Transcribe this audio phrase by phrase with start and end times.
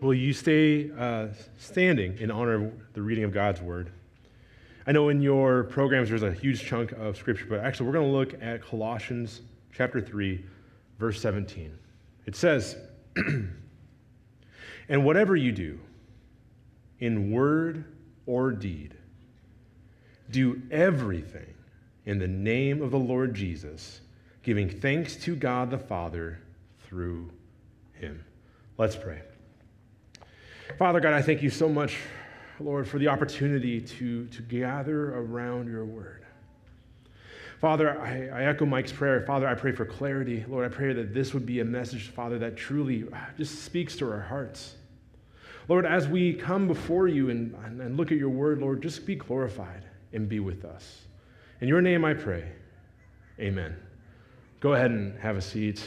[0.00, 1.28] will you stay uh,
[1.58, 3.90] standing in honor of the reading of God's word?
[4.86, 8.10] I know in your programs there's a huge chunk of scripture, but actually we're going
[8.10, 9.42] to look at Colossians
[9.72, 10.44] chapter 3,
[10.98, 11.76] verse 17.
[12.26, 12.76] It says,
[14.88, 15.78] And whatever you do,
[17.00, 17.84] in word
[18.26, 18.94] or deed,
[20.30, 21.54] do everything
[22.06, 24.00] in the name of the Lord Jesus,
[24.42, 26.40] giving thanks to God the Father
[26.86, 27.30] through
[27.92, 28.24] him.
[28.78, 29.20] Let's pray.
[30.76, 31.96] Father God, I thank you so much,
[32.60, 36.24] Lord, for the opportunity to, to gather around your word.
[37.60, 39.24] Father, I, I, echo Mike's prayer.
[39.26, 40.44] Father, I pray for clarity.
[40.46, 43.96] Lord, I pray that this would be a message, Father, that truly uh, just speaks
[43.96, 44.76] to our hearts.
[45.66, 49.16] Lord, as we come before you and, and look at your word, Lord, just be
[49.16, 51.00] glorified and be with us.
[51.60, 52.44] In your name I pray.
[53.40, 53.76] Amen.
[54.60, 55.82] Go ahead and have a seat.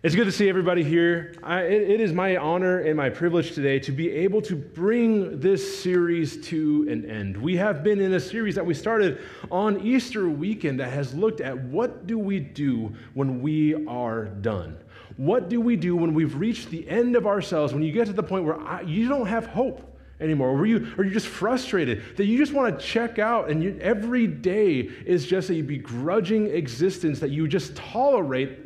[0.00, 1.34] It's good to see everybody here.
[1.42, 5.40] I, it, it is my honor and my privilege today to be able to bring
[5.40, 7.36] this series to an end.
[7.36, 11.40] We have been in a series that we started on Easter weekend that has looked
[11.40, 14.78] at what do we do when we are done?
[15.16, 18.12] What do we do when we've reached the end of ourselves, when you get to
[18.12, 19.84] the point where I, you don't have hope?
[20.20, 20.50] anymore?
[20.50, 23.78] Or, you, or you're just frustrated that you just want to check out and you,
[23.80, 28.58] every day is just a begrudging existence that you just tolerate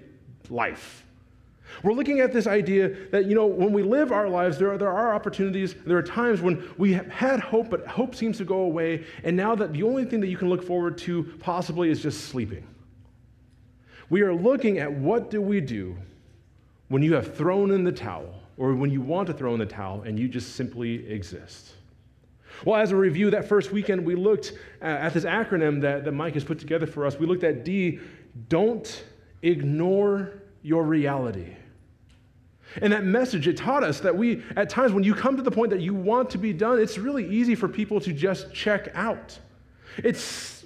[0.50, 1.06] life.
[1.82, 4.78] We're looking at this idea that, you know, when we live our lives, there are,
[4.78, 8.44] there are opportunities, there are times when we have had hope, but hope seems to
[8.44, 11.90] go away, and now that the only thing that you can look forward to possibly
[11.90, 12.66] is just sleeping.
[14.10, 15.96] We are looking at what do we do
[16.88, 19.66] when you have thrown in the towel, or when you want to throw in the
[19.66, 21.72] towel and you just simply exist.
[22.66, 26.34] Well, as a review, that first weekend we looked at this acronym that, that Mike
[26.34, 27.18] has put together for us.
[27.18, 27.98] We looked at D,
[28.48, 29.04] don't
[29.40, 31.56] ignore your reality.
[32.80, 35.50] And that message, it taught us that we, at times, when you come to the
[35.50, 38.90] point that you want to be done, it's really easy for people to just check
[38.94, 39.38] out.
[39.98, 40.64] It's,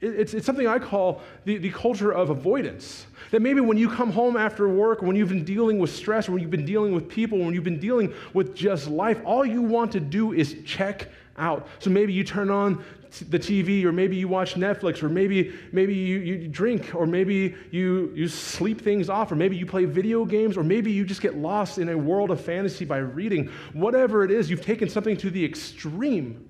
[0.00, 3.06] it's, it's something I call the, the culture of avoidance.
[3.30, 6.40] That maybe when you come home after work, when you've been dealing with stress, when
[6.40, 9.92] you've been dealing with people, when you've been dealing with just life, all you want
[9.92, 11.66] to do is check out.
[11.78, 12.84] So maybe you turn on
[13.20, 17.54] the TV, or maybe you watch Netflix, or maybe, maybe you, you drink, or maybe
[17.70, 21.20] you, you sleep things off, or maybe you play video games, or maybe you just
[21.20, 23.50] get lost in a world of fantasy by reading.
[23.72, 26.48] Whatever it is, you've taken something to the extreme.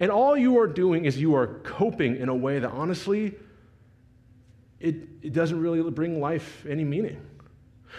[0.00, 3.34] And all you are doing is you are coping in a way that honestly,
[4.80, 7.20] it, it doesn't really bring life any meaning.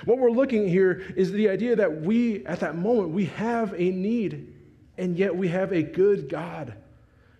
[0.05, 3.91] What we're looking here is the idea that we, at that moment, we have a
[3.91, 4.53] need,
[4.97, 6.75] and yet we have a good God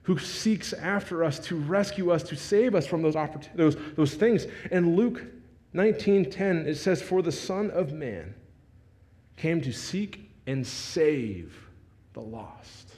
[0.04, 3.16] who seeks after us to rescue us, to save us from those,
[3.56, 4.48] those, those things.
[4.72, 5.24] And Luke
[5.74, 8.36] 19:10, it says, For the Son of Man
[9.38, 11.68] came to seek and save
[12.14, 12.94] the lost.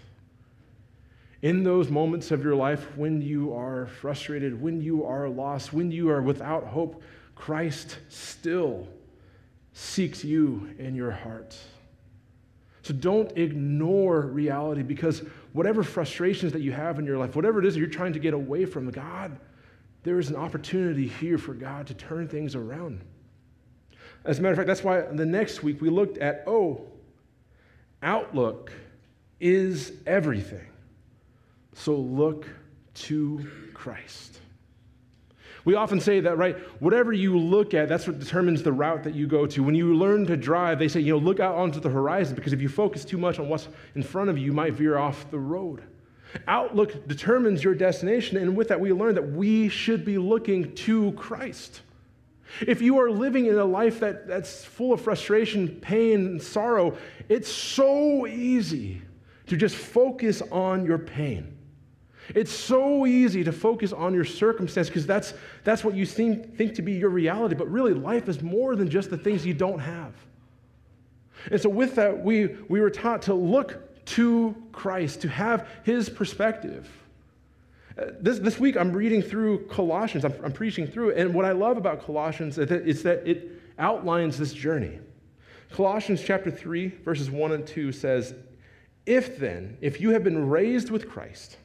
[1.41, 5.91] In those moments of your life when you are frustrated, when you are lost, when
[5.91, 7.03] you are without hope,
[7.35, 8.87] Christ still
[9.73, 11.55] seeks you in your heart.
[12.81, 15.23] So don't ignore reality because
[15.55, 18.33] whatever frustrations that you have in your life, whatever it is you're trying to get
[18.33, 19.39] away from, God,
[20.03, 22.99] there is an opportunity here for God to turn things around.
[24.25, 26.81] As a matter of fact, that's why the next week we looked at oh,
[28.03, 28.73] outlook
[29.39, 30.67] is everything.
[31.71, 32.49] So look
[32.95, 34.41] to Christ.
[35.65, 36.57] We often say that, right?
[36.79, 39.63] Whatever you look at, that's what determines the route that you go to.
[39.63, 42.53] When you learn to drive, they say, you know, look out onto the horizon because
[42.53, 45.29] if you focus too much on what's in front of you, you might veer off
[45.31, 45.81] the road.
[46.47, 51.13] Outlook determines your destination, and with that, we learn that we should be looking to
[51.13, 51.81] Christ.
[52.61, 56.97] If you are living in a life that, that's full of frustration, pain, and sorrow,
[57.27, 59.01] it's so easy
[59.47, 61.54] to just focus on your pain.
[62.33, 66.75] It's so easy to focus on your circumstance because that's, that's what you seem, think
[66.75, 67.55] to be your reality.
[67.55, 70.13] But really, life is more than just the things you don't have.
[71.51, 76.09] And so, with that, we, we were taught to look to Christ, to have his
[76.09, 76.89] perspective.
[77.97, 81.17] Uh, this, this week, I'm reading through Colossians, I'm, I'm preaching through it.
[81.17, 84.99] And what I love about Colossians is that, it outlines this journey.
[85.71, 88.33] Colossians chapter 3, verses 1 and 2 says,
[89.05, 91.57] If then, if you have been raised with Christ,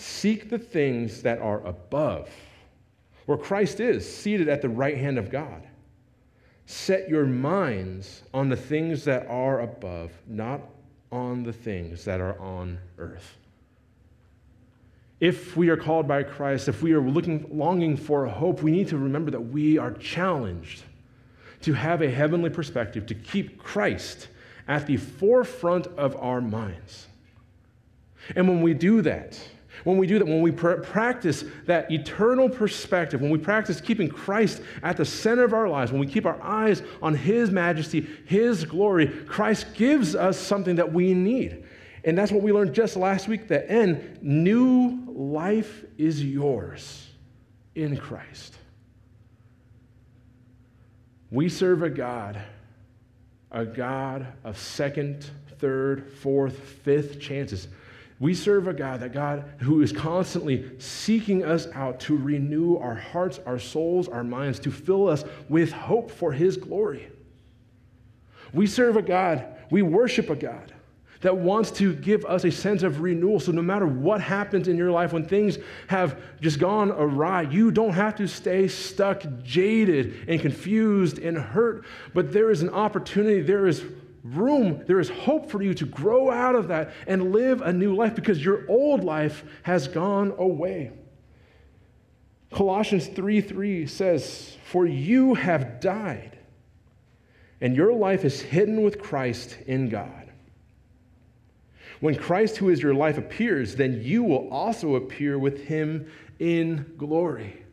[0.00, 2.30] Seek the things that are above,
[3.26, 5.66] where Christ is, seated at the right hand of God.
[6.66, 10.60] Set your minds on the things that are above, not
[11.10, 13.38] on the things that are on earth.
[15.18, 18.86] If we are called by Christ, if we are looking, longing for hope, we need
[18.88, 20.84] to remember that we are challenged
[21.62, 24.28] to have a heavenly perspective, to keep Christ
[24.68, 27.08] at the forefront of our minds.
[28.36, 29.36] And when we do that,
[29.84, 34.08] when we do that, when we pr- practice that eternal perspective, when we practice keeping
[34.08, 38.06] Christ at the center of our lives, when we keep our eyes on His majesty,
[38.26, 41.64] His glory, Christ gives us something that we need.
[42.04, 44.18] And that's what we learned just last week the N.
[44.22, 47.06] New life is yours
[47.74, 48.56] in Christ.
[51.30, 52.40] We serve a God,
[53.50, 55.28] a God of second,
[55.58, 57.68] third, fourth, fifth chances.
[58.20, 62.96] We serve a God, that God who is constantly seeking us out to renew our
[62.96, 67.08] hearts, our souls, our minds, to fill us with hope for His glory.
[68.52, 70.72] We serve a God, we worship a God
[71.20, 73.40] that wants to give us a sense of renewal.
[73.40, 77.70] So, no matter what happens in your life, when things have just gone awry, you
[77.70, 81.84] don't have to stay stuck, jaded, and confused and hurt.
[82.14, 83.82] But there is an opportunity, there is
[84.34, 87.94] room, there is hope for you to grow out of that and live a new
[87.94, 90.92] life because your old life has gone away.
[92.52, 96.38] Colossians 3 3 says, For you have died,
[97.60, 100.32] and your life is hidden with Christ in God.
[102.00, 106.94] When Christ, who is your life, appears, then you will also appear with him in
[106.96, 107.64] glory.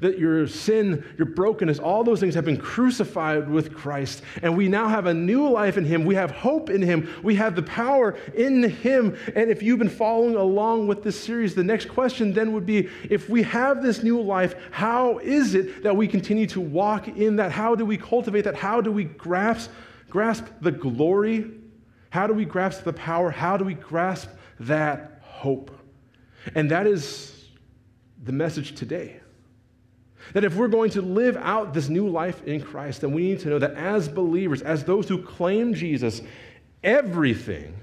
[0.00, 4.22] That your sin, your brokenness, all those things have been crucified with Christ.
[4.42, 6.04] And we now have a new life in Him.
[6.04, 7.08] We have hope in Him.
[7.22, 9.16] We have the power in Him.
[9.34, 12.88] And if you've been following along with this series, the next question then would be
[13.08, 17.36] if we have this new life, how is it that we continue to walk in
[17.36, 17.52] that?
[17.52, 18.54] How do we cultivate that?
[18.54, 19.70] How do we grasp,
[20.08, 21.50] grasp the glory
[22.12, 23.30] how do we grasp the power?
[23.30, 24.28] How do we grasp
[24.60, 25.70] that hope?
[26.54, 27.48] And that is
[28.22, 29.21] the message today.
[30.32, 33.40] That if we're going to live out this new life in Christ, then we need
[33.40, 36.22] to know that as believers, as those who claim Jesus,
[36.82, 37.74] everything,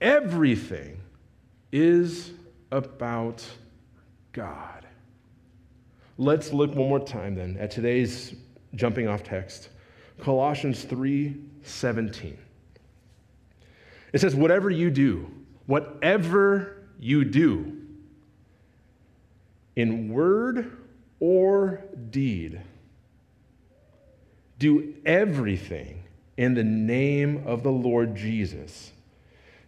[0.00, 1.00] everything
[1.72, 2.32] is
[2.70, 3.44] about
[4.32, 4.86] God.
[6.18, 8.34] Let's look one more time then at today's
[8.74, 9.70] jumping off text
[10.20, 12.38] Colossians 3 17.
[14.12, 15.30] It says, whatever you do,
[15.66, 17.76] whatever you do,
[19.76, 20.76] in word
[21.20, 22.60] or deed,
[24.58, 26.02] do everything
[26.36, 28.92] in the name of the Lord Jesus,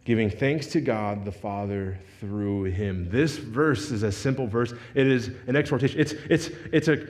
[0.05, 3.11] giving thanks to God the Father through him.
[3.11, 4.73] This verse is a simple verse.
[4.95, 6.01] It is an exhortation.
[6.01, 7.07] It's, it's, it's a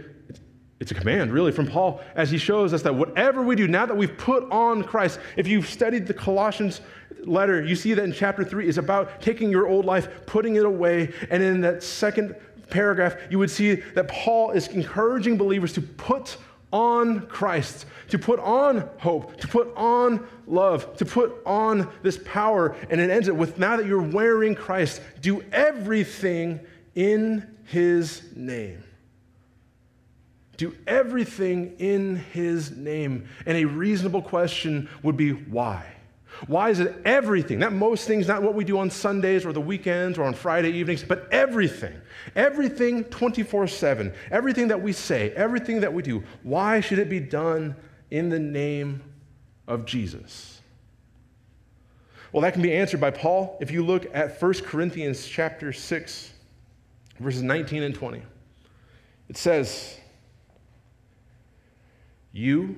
[0.83, 3.87] it's a command, really, from Paul as he shows us that whatever we do, now
[3.87, 6.81] that we've put on Christ, if you've studied the Colossians
[7.25, 10.65] letter, you see that in chapter 3 is about taking your old life, putting it
[10.65, 11.13] away.
[11.31, 12.35] And in that second
[12.73, 16.37] paragraph, you would see that Paul is encouraging believers to put
[16.73, 22.75] on Christ, to put on hope, to put on love, to put on this power.
[22.91, 26.61] And it ends it with now that you're wearing Christ, do everything
[26.95, 28.83] in his name.
[30.57, 33.29] Do everything in his name.
[33.47, 35.85] And a reasonable question would be why?
[36.47, 37.59] Why is it everything?
[37.59, 40.71] Not most things, not what we do on Sundays or the weekends or on Friday
[40.71, 41.95] evenings, but everything.
[42.35, 44.13] Everything 24 7.
[44.31, 46.23] Everything that we say, everything that we do.
[46.43, 47.77] Why should it be done
[48.11, 49.03] in the name
[49.69, 50.61] of Jesus?
[52.33, 56.33] Well, that can be answered by Paul if you look at 1 Corinthians chapter 6,
[57.21, 58.23] verses 19 and 20.
[59.29, 59.99] It says,
[62.33, 62.77] You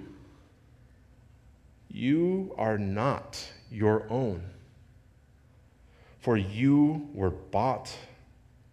[1.95, 4.43] you are not your own,
[6.19, 7.95] for you were bought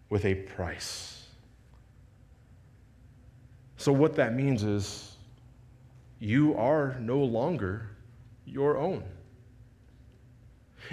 [0.09, 1.27] with a price.
[3.77, 5.15] So, what that means is
[6.19, 7.91] you are no longer
[8.43, 9.03] your own.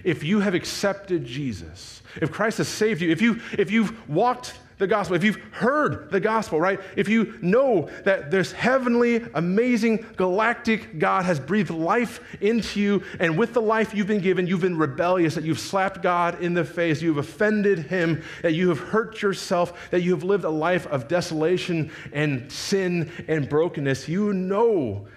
[0.05, 4.53] If you have accepted Jesus, if Christ has saved you, if, you, if you've walked
[4.79, 6.81] the gospel, if you've heard the gospel, right?
[6.97, 13.37] If you know that this heavenly, amazing, galactic God has breathed life into you, and
[13.37, 16.65] with the life you've been given, you've been rebellious, that you've slapped God in the
[16.65, 20.87] face, you've offended Him, that you have hurt yourself, that you have lived a life
[20.87, 25.09] of desolation and sin and brokenness, you know,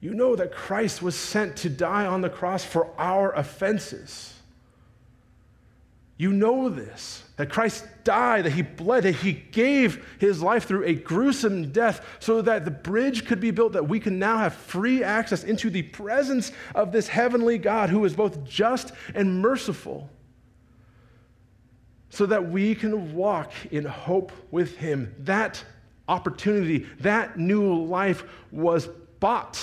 [0.00, 4.37] you know that Christ was sent to die on the cross for our offenses.
[6.18, 10.84] You know this that Christ died, that he bled, that he gave his life through
[10.84, 14.54] a gruesome death so that the bridge could be built, that we can now have
[14.54, 20.10] free access into the presence of this heavenly God who is both just and merciful,
[22.10, 25.14] so that we can walk in hope with him.
[25.20, 25.62] That
[26.08, 28.88] opportunity, that new life was
[29.20, 29.60] bought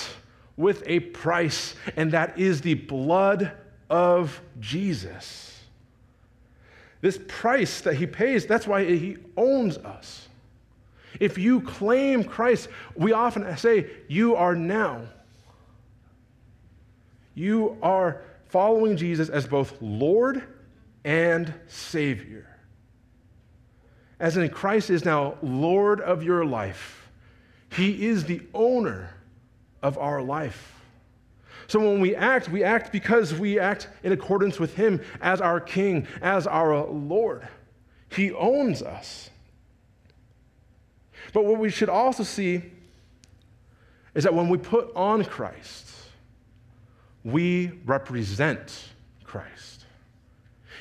[0.56, 3.52] with a price, and that is the blood
[3.90, 5.55] of Jesus.
[7.06, 10.28] This price that he pays, that's why he owns us.
[11.20, 15.02] If you claim Christ, we often say, You are now.
[17.32, 20.42] You are following Jesus as both Lord
[21.04, 22.58] and Savior.
[24.18, 27.08] As in, Christ is now Lord of your life,
[27.70, 29.14] He is the owner
[29.80, 30.75] of our life.
[31.68, 35.60] So when we act, we act because we act in accordance with Him as our
[35.60, 37.46] King, as our Lord.
[38.10, 39.30] He owns us.
[41.32, 42.62] But what we should also see
[44.14, 45.90] is that when we put on Christ,
[47.24, 48.88] we represent
[49.24, 49.84] Christ.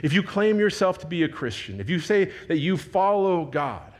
[0.04, 3.92] If you claim yourself to be a Christian, if you say that you follow God,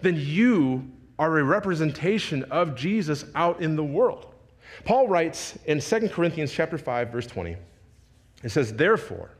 [0.00, 4.31] then you are a representation of Jesus out in the world.
[4.84, 7.56] Paul writes in 2 Corinthians chapter 5 verse 20.
[8.42, 9.30] It says, "Therefore,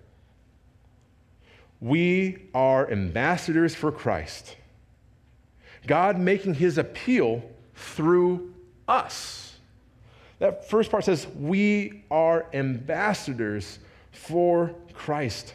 [1.80, 4.56] we are ambassadors for Christ,
[5.86, 7.42] God making his appeal
[7.74, 8.54] through
[8.86, 9.58] us."
[10.38, 13.78] That first part says, "We are ambassadors
[14.10, 15.54] for Christ."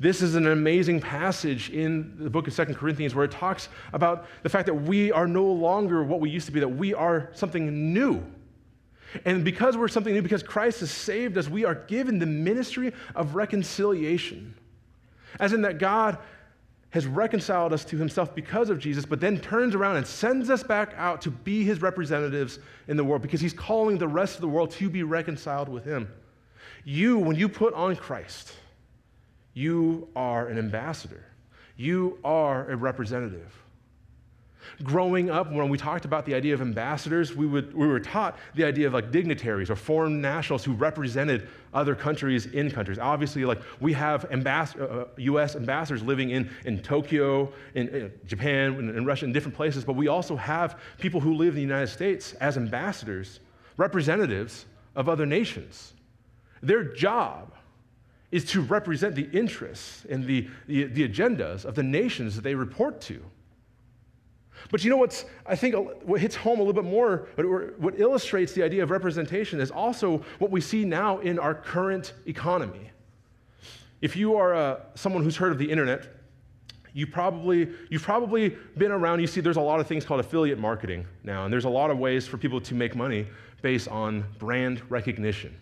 [0.00, 4.26] This is an amazing passage in the book of Second Corinthians where it talks about
[4.44, 7.30] the fact that we are no longer what we used to be, that we are
[7.32, 8.22] something new.
[9.24, 12.92] And because we're something new, because Christ has saved us, we are given the ministry
[13.14, 14.54] of reconciliation.
[15.40, 16.18] As in that God
[16.90, 20.62] has reconciled us to himself because of Jesus, but then turns around and sends us
[20.62, 24.40] back out to be his representatives in the world because he's calling the rest of
[24.40, 26.10] the world to be reconciled with him.
[26.84, 28.52] You, when you put on Christ,
[29.52, 31.24] you are an ambassador,
[31.76, 33.52] you are a representative.
[34.82, 38.38] Growing up, when we talked about the idea of ambassadors, we, would, we were taught
[38.54, 42.98] the idea of like dignitaries or foreign nationals who represented other countries in countries.
[42.98, 45.54] Obviously, like we have uh, U.S.
[45.54, 49.84] Uh, ambassadors living in, in Tokyo, in, in Japan, in, in Russia, in different places,
[49.84, 53.40] but we also have people who live in the United States as ambassadors,
[53.76, 55.92] representatives of other nations.
[56.62, 57.52] Their job
[58.30, 62.54] is to represent the interests and the, the, the, agendas of the nations that they
[62.54, 63.24] report to.
[64.70, 67.28] But you know what's, I think, what hits home a little bit more,
[67.78, 72.12] what illustrates the idea of representation is also what we see now in our current
[72.26, 72.90] economy.
[74.02, 76.06] If you are uh, someone who's heard of the internet,
[76.92, 80.58] you probably, you've probably been around, you see there's a lot of things called affiliate
[80.58, 83.26] marketing now, and there's a lot of ways for people to make money
[83.62, 85.56] based on brand recognition.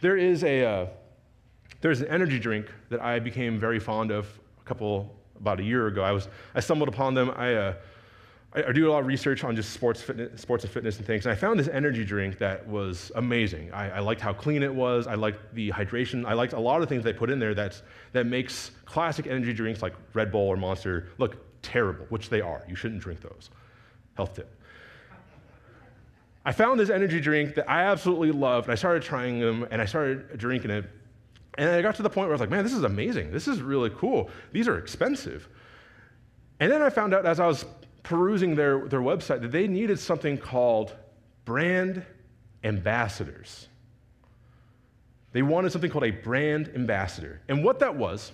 [0.00, 0.86] There is a, uh,
[1.80, 4.26] there's an energy drink that I became very fond of
[4.60, 6.02] a couple, about a year ago.
[6.02, 7.30] I, was, I stumbled upon them.
[7.30, 7.74] I, uh,
[8.52, 11.06] I, I, do a lot of research on just sports, fitness, sports and fitness and
[11.06, 13.72] things, and I found this energy drink that was amazing.
[13.72, 15.06] I, I liked how clean it was.
[15.06, 16.26] I liked the hydration.
[16.26, 17.82] I liked a lot of things they put in there that's,
[18.12, 22.62] that makes classic energy drinks like Red Bull or Monster look terrible, which they are.
[22.68, 23.50] You shouldn't drink those.
[24.14, 24.54] Health tip.
[26.44, 29.80] I found this energy drink that I absolutely loved, and I started trying them, and
[29.80, 30.86] I started drinking it.
[31.58, 33.32] And I got to the point where I was like, man, this is amazing.
[33.32, 34.30] This is really cool.
[34.52, 35.48] These are expensive.
[36.60, 37.64] And then I found out as I was
[38.02, 40.94] perusing their, their website that they needed something called
[41.44, 42.04] brand
[42.64, 43.68] ambassadors.
[45.32, 47.40] They wanted something called a brand ambassador.
[47.48, 48.32] And what that was,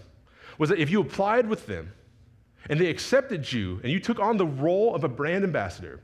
[0.59, 1.93] was that if you applied with them
[2.69, 6.01] and they accepted you and you took on the role of a brand ambassador,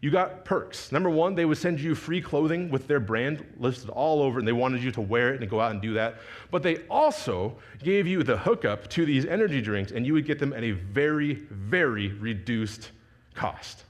[0.00, 0.92] you got perks.
[0.92, 4.48] Number one, they would send you free clothing with their brand listed all over, and
[4.48, 6.16] they wanted you to wear it and go out and do that.
[6.50, 10.38] But they also gave you the hookup to these energy drinks, and you would get
[10.38, 12.92] them at a very, very reduced
[13.34, 13.84] cost.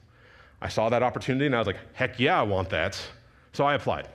[0.61, 3.01] I saw that opportunity, and I was like, heck yeah, I want that.
[3.53, 4.09] So I applied.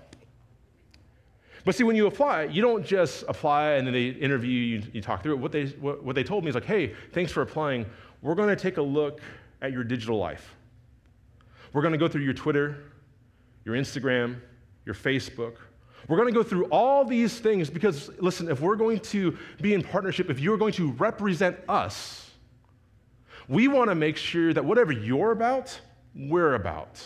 [1.64, 5.02] But see, when you apply, you don't just apply and then they interview you, you
[5.02, 5.40] talk through it.
[5.40, 7.88] What they, what, what they told me is like, hey, thanks for applying.
[8.22, 9.20] We're going to take a look
[9.64, 10.56] at your digital life.
[11.76, 12.78] We're going to go through your Twitter,
[13.66, 14.40] your Instagram,
[14.86, 15.56] your Facebook.
[16.08, 19.74] We're going to go through all these things because, listen, if we're going to be
[19.74, 22.32] in partnership, if you're going to represent us,
[23.50, 25.78] we want to make sure that whatever you're about,
[26.16, 27.06] we're about.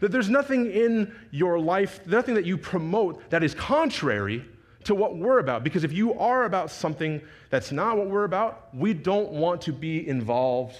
[0.00, 4.44] That there's nothing in your life, nothing that you promote that is contrary
[4.84, 5.64] to what we're about.
[5.64, 9.72] Because if you are about something that's not what we're about, we don't want to
[9.72, 10.76] be involved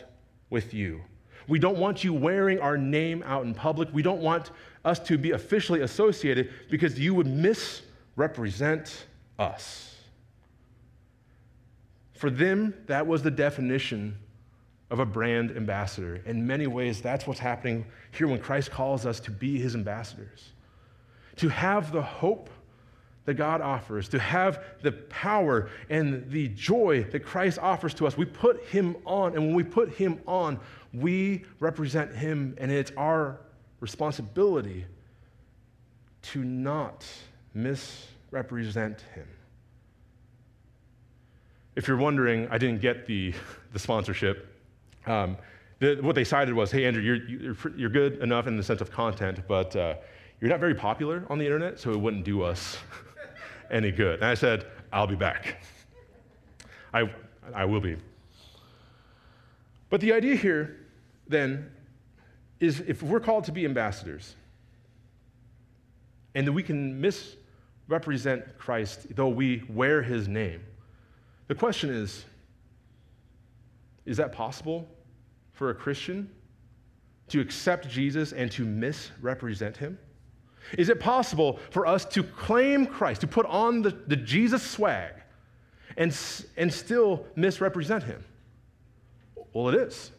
[0.51, 1.01] with you.
[1.49, 3.89] We don't want you wearing our name out in public.
[3.93, 4.51] We don't want
[4.85, 9.07] us to be officially associated because you would misrepresent
[9.39, 9.97] us.
[12.15, 14.17] For them, that was the definition
[14.91, 16.21] of a brand ambassador.
[16.27, 20.53] In many ways, that's what's happening here when Christ calls us to be his ambassadors,
[21.37, 22.51] to have the hope
[23.25, 28.17] that God offers, to have the power and the joy that Christ offers to us.
[28.17, 30.59] We put him on, and when we put him on,
[30.95, 33.41] we represent him, and it's our
[33.81, 34.85] responsibility
[36.23, 37.07] to not
[37.55, 39.27] misrepresent him.
[41.75, 43.33] If you're wondering, I didn't get the,
[43.73, 44.55] the sponsorship.
[45.07, 45.39] Um,
[45.79, 48.81] the, what they cited was, hey, Andrew, you're, you're, you're, good enough in the sense
[48.81, 49.95] of content, but uh,
[50.41, 52.77] you're not very popular on the internet, so it wouldn't do us
[53.71, 54.17] any good.
[54.17, 55.63] And I said, I'll be back.
[56.93, 57.11] I,
[57.55, 57.97] I will be.
[59.89, 60.82] But the idea here,
[61.29, 61.71] then,
[62.61, 64.37] is if we're called to be ambassadors,
[66.35, 70.63] and that we can misrepresent Christ though we wear his name,
[71.49, 72.25] the question is
[74.05, 74.89] is that possible
[75.53, 76.29] for a Christian
[77.29, 79.99] to accept Jesus and to misrepresent him?
[80.79, 85.13] Is it possible for us to claim Christ, to put on the, the Jesus swag,
[85.97, 86.17] and,
[86.57, 88.25] and still misrepresent him?
[89.53, 90.11] Well, it is.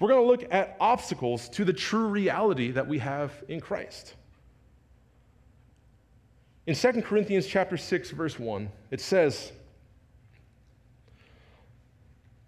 [0.00, 4.14] We're going to look at obstacles to the true reality that we have in Christ.
[6.66, 9.52] In 2 Corinthians chapter 6 verse 1, it says,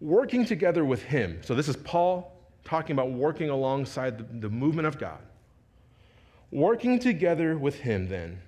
[0.01, 1.41] working together with him.
[1.43, 2.31] So this is Paul
[2.65, 5.21] talking about working alongside the, the movement of God.
[6.51, 8.41] Working together with him, then,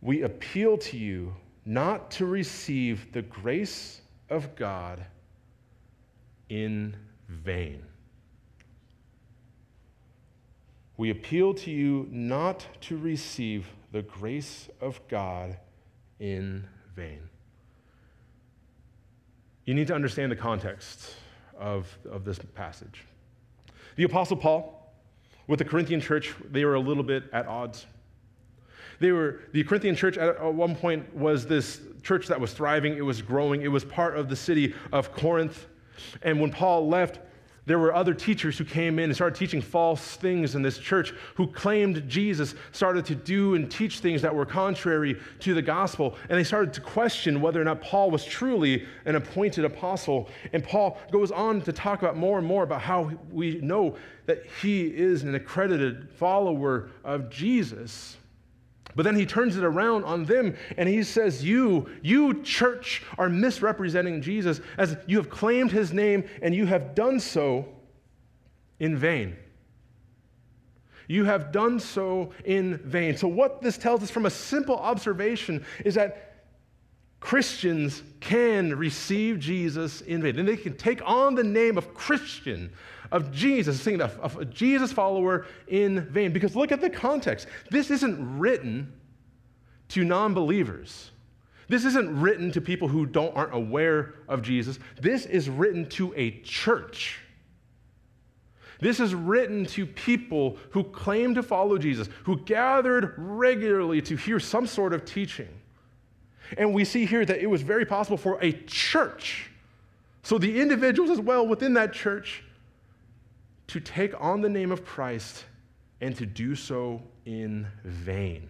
[0.00, 1.34] we appeal to you
[1.66, 5.04] not to receive the grace of God
[6.48, 6.96] in
[7.28, 7.84] vain.
[10.96, 15.56] We appeal to you not to receive the grace of God
[16.20, 17.28] in vain.
[19.64, 21.14] You need to understand the context
[21.58, 23.04] of, of this passage.
[23.96, 24.92] The Apostle Paul
[25.46, 27.86] with the Corinthian church, they were a little bit at odds.
[29.00, 33.04] They were, the Corinthian church at, one point was this church that was thriving, it
[33.04, 35.66] was growing, it was part of the city of Corinth.
[36.22, 37.20] And when Paul left,
[37.66, 41.14] there were other teachers who came in and started teaching false things in this church
[41.34, 46.16] who claimed Jesus, started to do and teach things that were contrary to the gospel.
[46.28, 50.28] And they started to question whether or not Paul was truly an appointed apostle.
[50.52, 54.44] And Paul goes on to talk about more and more about how we know that
[54.60, 58.18] he is an accredited follower of Jesus.
[58.96, 63.28] But then he turns it around on them and he says, You, you church, are
[63.28, 67.66] misrepresenting Jesus as you have claimed his name and you have done so
[68.78, 69.36] in vain.
[71.06, 73.16] You have done so in vain.
[73.16, 76.34] So, what this tells us from a simple observation is that
[77.20, 80.38] Christians can receive Jesus in vain.
[80.38, 82.70] And they can take on the name of Christian
[83.14, 86.32] of Jesus, saying of, of a Jesus follower in vain.
[86.32, 87.46] Because look at the context.
[87.70, 88.92] This isn't written
[89.90, 91.12] to non believers.
[91.68, 94.80] This isn't written to people who don't, aren't aware of Jesus.
[95.00, 97.20] This is written to a church.
[98.80, 104.40] This is written to people who claim to follow Jesus, who gathered regularly to hear
[104.40, 105.48] some sort of teaching.
[106.58, 109.50] And we see here that it was very possible for a church,
[110.24, 112.42] so the individuals as well within that church,
[113.68, 115.44] to take on the name of Christ
[116.00, 118.48] and to do so in vain.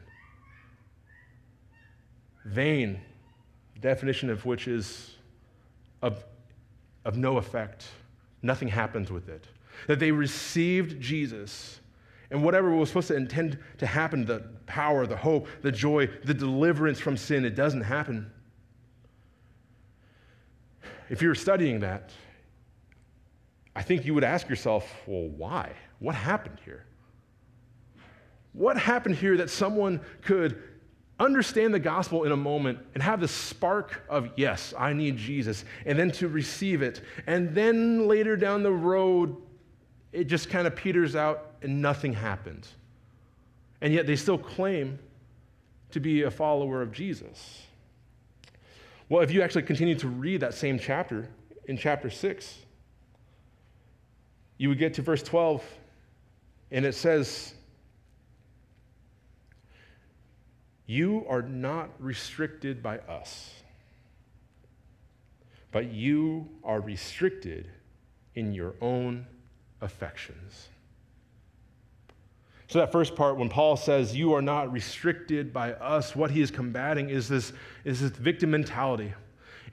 [2.44, 3.00] Vain,
[3.80, 5.14] definition of which is
[6.02, 6.24] of,
[7.04, 7.86] of no effect.
[8.42, 9.46] Nothing happens with it.
[9.86, 11.80] That they received Jesus,
[12.30, 16.34] and whatever was supposed to intend to happen the power, the hope, the joy, the
[16.34, 18.30] deliverance from sin it doesn't happen.
[21.10, 22.10] If you're studying that,
[23.76, 25.72] I think you would ask yourself, well, why?
[25.98, 26.84] What happened here?
[28.52, 30.62] What happened here that someone could
[31.18, 35.64] understand the gospel in a moment and have the spark of, yes, I need Jesus,
[35.86, 37.02] and then to receive it.
[37.26, 39.36] And then later down the road,
[40.12, 42.72] it just kind of peters out and nothing happens.
[43.80, 44.98] And yet they still claim
[45.90, 47.62] to be a follower of Jesus.
[49.08, 51.28] Well, if you actually continue to read that same chapter
[51.66, 52.58] in chapter 6,
[54.56, 55.62] you would get to verse 12,
[56.70, 57.54] and it says,
[60.86, 63.52] You are not restricted by us,
[65.72, 67.68] but you are restricted
[68.34, 69.26] in your own
[69.80, 70.68] affections.
[72.68, 76.40] So, that first part, when Paul says you are not restricted by us, what he
[76.40, 77.52] is combating is this,
[77.84, 79.12] is this victim mentality.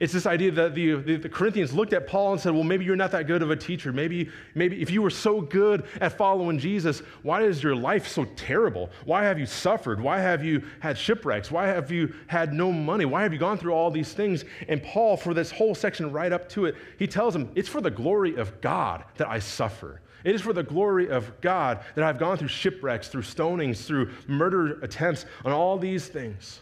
[0.02, 2.84] It's this idea that the, the, the, Corinthians looked at Paul and said, Well, maybe
[2.84, 3.92] you're not that good of a teacher.
[3.92, 8.24] Maybe, maybe if you were so good at following Jesus, why is your life so
[8.34, 8.90] terrible?
[9.04, 10.00] Why have you suffered?
[10.00, 11.52] Why have you had shipwrecks?
[11.52, 13.04] Why have you had no money?
[13.04, 14.44] Why have you gone through all these things?
[14.66, 17.80] And Paul, for this whole section right up to it, he tells them, It's for
[17.80, 20.00] the glory of God that I suffer.
[20.24, 24.10] It is for the glory of God that I've gone through shipwrecks, through stonings, through
[24.26, 26.60] murder attempts, on all these things.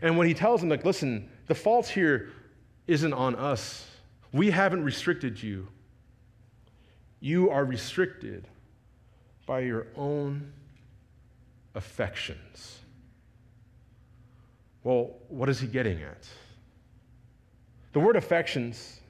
[0.00, 2.30] And when he tells them, like, listen, the fault here
[2.88, 3.86] isn't on us.
[4.32, 5.68] We haven't restricted you.
[7.20, 8.48] You are restricted
[9.46, 10.52] by your own
[11.74, 12.78] affections.
[14.82, 16.26] Well, what is he getting at?
[17.92, 19.00] The word affections,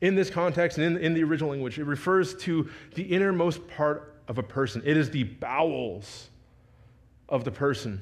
[0.00, 4.14] in this context and in, in the original language, it refers to the innermost part
[4.28, 4.82] of a person.
[4.84, 6.28] It is the bowels
[7.28, 8.00] of the person.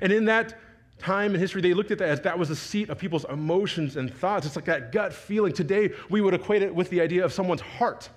[0.00, 0.58] And in that
[1.02, 3.96] time in history, they looked at that as that was the seat of people's emotions
[3.96, 4.46] and thoughts.
[4.46, 5.52] It's like that gut feeling.
[5.52, 8.08] Today, we would equate it with the idea of someone's heart,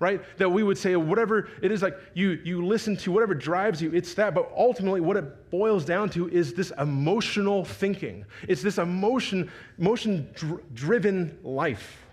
[0.00, 0.20] right?
[0.38, 3.92] That we would say, whatever it is, like you, you listen to, whatever drives you,
[3.92, 4.34] it's that.
[4.34, 8.24] But ultimately, what it boils down to is this emotional thinking.
[8.48, 10.28] It's this emotion, emotion
[10.74, 12.04] driven life.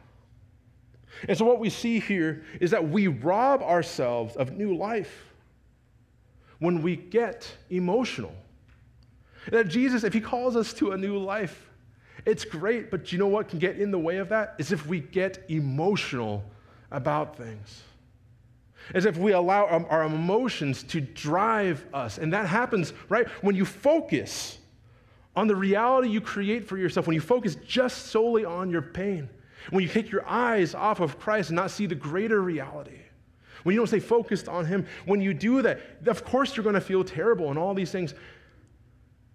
[1.28, 5.26] And so, what we see here is that we rob ourselves of new life
[6.60, 8.34] when we get emotional.
[9.52, 11.70] That Jesus, if he calls us to a new life,
[12.26, 14.56] it's great, but you know what can get in the way of that?
[14.58, 16.44] Is if we get emotional
[16.92, 17.84] about things.
[18.94, 22.18] As if we allow our emotions to drive us.
[22.18, 23.28] And that happens, right?
[23.42, 24.58] When you focus
[25.36, 29.30] on the reality you create for yourself, when you focus just solely on your pain,
[29.70, 33.00] when you take your eyes off of Christ and not see the greater reality,
[33.64, 36.76] when you don't stay focused on Him, when you do that, of course you're going
[36.76, 38.14] to feel terrible and all these things.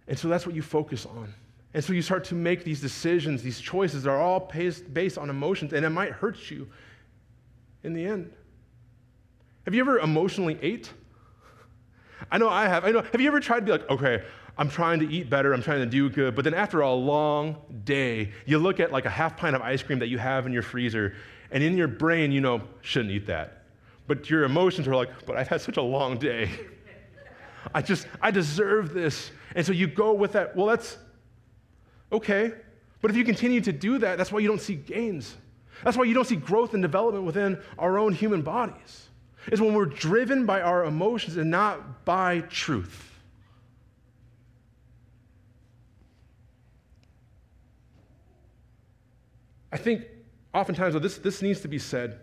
[0.06, 1.32] And so that's what you focus on.
[1.72, 4.50] And so you start to make these decisions, these choices that are all
[4.92, 6.68] based on emotions, and it might hurt you
[7.82, 8.32] in the end.
[9.64, 10.92] Have you ever emotionally ate?
[12.30, 12.84] I know I have.
[12.84, 13.02] I know.
[13.02, 14.22] Have you ever tried to be like, okay,
[14.56, 17.56] I'm trying to eat better, I'm trying to do good, but then after a long
[17.84, 20.52] day, you look at like a half pint of ice cream that you have in
[20.52, 21.16] your freezer,
[21.50, 23.64] and in your brain, you know, shouldn't eat that.
[24.06, 26.50] But your emotions are like, but I've had such a long day.
[27.72, 29.30] I just, I deserve this.
[29.54, 30.56] And so you go with that.
[30.56, 30.98] Well, that's
[32.12, 32.52] okay.
[33.00, 35.36] But if you continue to do that, that's why you don't see gains.
[35.82, 39.08] That's why you don't see growth and development within our own human bodies.
[39.52, 43.12] Is when we're driven by our emotions and not by truth.
[49.70, 50.04] I think
[50.54, 52.20] oftentimes, well, this, this needs to be said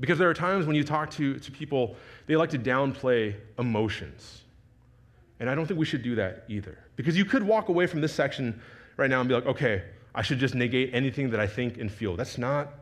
[0.00, 4.42] because there are times when you talk to, to people, they like to downplay emotions.
[5.40, 6.78] And I don't think we should do that either.
[6.96, 8.60] Because you could walk away from this section
[8.96, 9.82] right now and be like, okay,
[10.14, 12.16] I should just negate anything that I think and feel.
[12.16, 12.72] That's not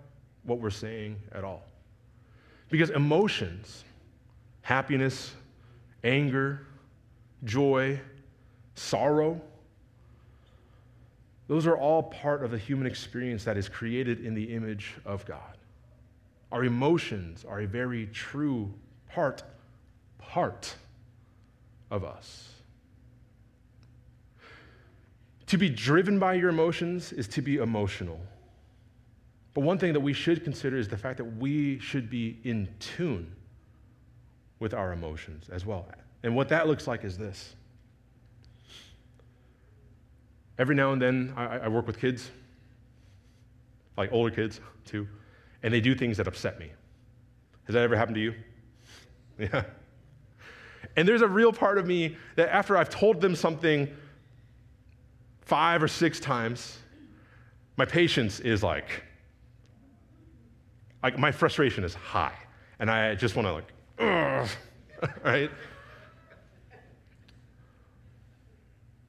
[0.45, 1.65] what we're saying at all.
[2.71, 3.85] Because emotions,
[4.63, 5.35] happiness,
[6.03, 6.67] anger,
[7.45, 8.01] joy,
[8.75, 9.41] sorrow,
[11.47, 15.27] those are all part of the human experience that is created in the image of
[15.27, 15.54] God.
[16.55, 18.73] Our emotions are a very true
[19.11, 19.43] part,
[20.19, 20.77] part
[21.91, 22.49] of us.
[25.49, 28.21] To be driven by your emotions is to be emotional.
[29.53, 32.69] But one thing that we should consider is the fact that we should be in
[32.79, 33.35] tune
[34.61, 35.89] with our emotions as well.
[36.23, 37.57] And what that looks like is this.
[40.57, 42.31] Every now and then, I, I work with kids,
[43.97, 45.09] like older kids too,
[45.65, 46.71] and they do things that upset me.
[47.65, 48.35] Has that ever happened to you?
[49.37, 49.65] Yeah.
[50.95, 53.93] And there's a real part of me that after I've told them something
[55.41, 56.79] five or six times,
[57.77, 59.03] my patience is like,
[61.03, 62.37] like my frustration is high.
[62.79, 63.53] And I just want to
[63.99, 64.49] like,
[65.25, 65.51] right?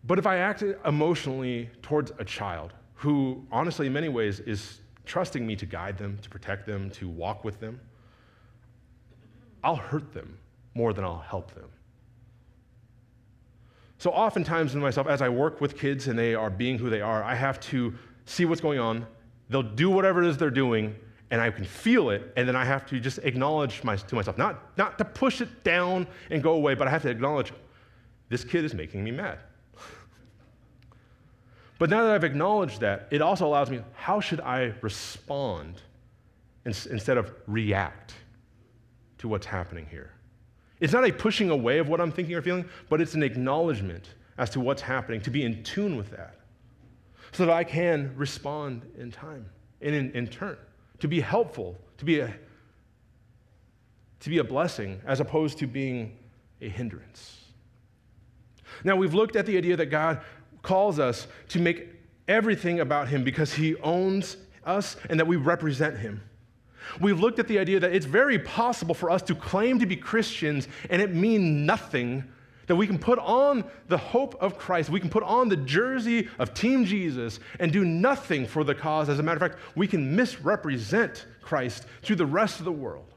[0.05, 5.45] But if I act emotionally towards a child who, honestly, in many ways, is trusting
[5.45, 7.79] me to guide them, to protect them, to walk with them,
[9.63, 10.37] I'll hurt them
[10.73, 11.69] more than I'll help them.
[13.97, 17.01] So, oftentimes in myself, as I work with kids and they are being who they
[17.01, 17.93] are, I have to
[18.25, 19.07] see what's going on.
[19.49, 20.95] They'll do whatever it is they're doing,
[21.31, 24.37] and I can feel it, and then I have to just acknowledge my, to myself,
[24.37, 27.53] not, not to push it down and go away, but I have to acknowledge
[28.29, 29.39] this kid is making me mad.
[31.77, 35.81] But now that I've acknowledged that, it also allows me how should I respond
[36.65, 38.13] instead of react
[39.17, 40.11] to what's happening here?
[40.79, 44.09] It's not a pushing away of what I'm thinking or feeling, but it's an acknowledgement
[44.37, 46.35] as to what's happening, to be in tune with that.
[47.35, 49.45] so that I can respond in time
[49.81, 50.57] and in, in turn,
[50.99, 52.33] to be helpful, to be, a,
[54.21, 56.17] to be a blessing, as opposed to being
[56.61, 57.41] a hindrance.
[58.85, 60.21] Now, we've looked at the idea that God
[60.65, 61.87] calls us to make
[62.27, 66.21] everything about Him because He owns us and that we represent Him.
[66.99, 69.95] We've looked at the idea that it's very possible for us to claim to be
[69.95, 72.23] Christians and it mean nothing.
[72.67, 76.27] That we can put on the hope of Christ, we can put on the jersey
[76.39, 79.07] of Team Jesus and do nothing for the cause.
[79.07, 83.13] As a matter of fact, we can misrepresent Christ to the rest of the world.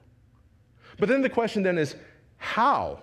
[0.98, 1.96] But then the question then is
[2.36, 3.00] how?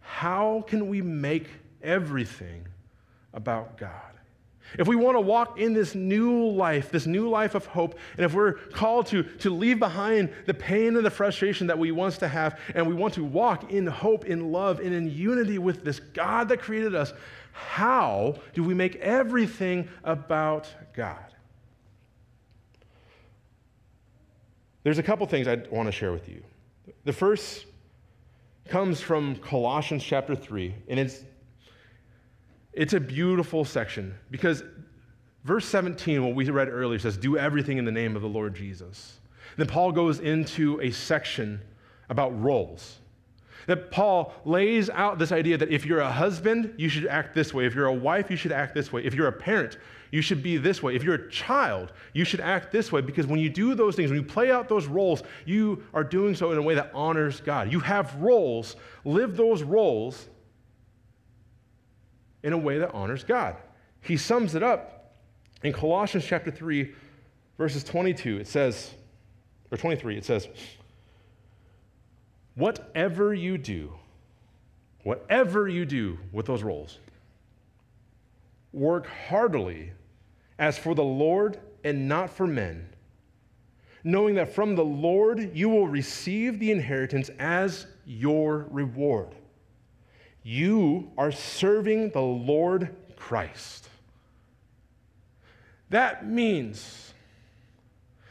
[0.00, 1.50] How can we make
[1.82, 2.66] everything
[3.36, 3.90] about God?
[4.78, 8.26] If we want to walk in this new life, this new life of hope, and
[8.26, 12.18] if we're called to, to leave behind the pain and the frustration that we once
[12.18, 15.84] to have, and we want to walk in hope, in love, and in unity with
[15.84, 17.12] this God that created us,
[17.52, 21.24] how do we make everything about God?
[24.82, 26.42] There's a couple things I want to share with you.
[27.04, 27.66] The first
[28.68, 31.22] comes from Colossians chapter 3, and it's
[32.76, 34.62] it's a beautiful section because
[35.44, 38.54] verse 17, what we read earlier, says, Do everything in the name of the Lord
[38.54, 39.18] Jesus.
[39.56, 41.60] Then Paul goes into a section
[42.10, 42.98] about roles.
[43.66, 47.52] That Paul lays out this idea that if you're a husband, you should act this
[47.52, 47.66] way.
[47.66, 49.04] If you're a wife, you should act this way.
[49.04, 49.78] If you're a parent,
[50.12, 50.94] you should be this way.
[50.94, 54.10] If you're a child, you should act this way because when you do those things,
[54.10, 57.40] when you play out those roles, you are doing so in a way that honors
[57.40, 57.72] God.
[57.72, 60.28] You have roles, live those roles
[62.46, 63.56] in a way that honors God.
[64.00, 65.16] He sums it up
[65.64, 66.92] in Colossians chapter 3,
[67.58, 68.38] verses 22.
[68.38, 68.92] It says,
[69.72, 70.46] or 23, it says,
[72.54, 73.92] Whatever you do,
[75.02, 77.00] whatever you do with those roles,
[78.72, 79.90] work heartily
[80.60, 82.88] as for the Lord and not for men,
[84.04, 89.34] knowing that from the Lord you will receive the inheritance as your reward.
[90.46, 93.88] You are serving the Lord Christ.
[95.90, 97.12] That means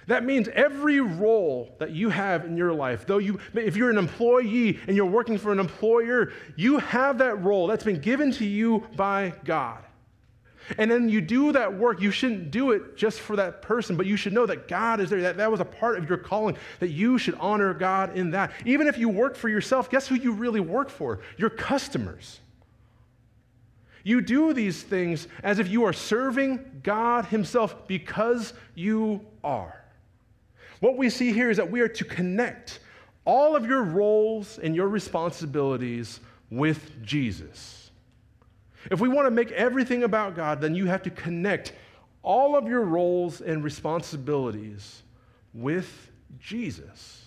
[0.07, 3.97] that means every role that you have in your life, though you, if you're an
[3.97, 8.45] employee and you're working for an employer, you have that role that's been given to
[8.45, 9.83] you by God.
[10.77, 14.05] And then you do that work, you shouldn't do it just for that person, but
[14.05, 16.57] you should know that God is there, that that was a part of your calling,
[16.79, 18.51] that you should honor God in that.
[18.65, 21.19] Even if you work for yourself, guess who you really work for?
[21.37, 22.39] Your customers.
[24.03, 29.83] You do these things as if you are serving God Himself because you are.
[30.79, 32.79] What we see here is that we are to connect
[33.25, 36.19] all of your roles and your responsibilities
[36.51, 37.84] with Jesus.
[38.91, 41.73] If we want to make everything about God, then you have to connect
[42.21, 45.03] all of your roles and responsibilities
[45.53, 47.21] with Jesus.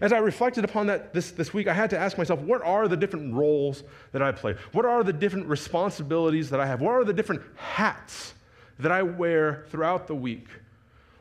[0.00, 2.88] As I reflected upon that this, this week, I had to ask myself, what are
[2.88, 4.56] the different roles that I play?
[4.72, 6.80] What are the different responsibilities that I have?
[6.80, 8.34] What are the different hats
[8.78, 10.48] that I wear throughout the week?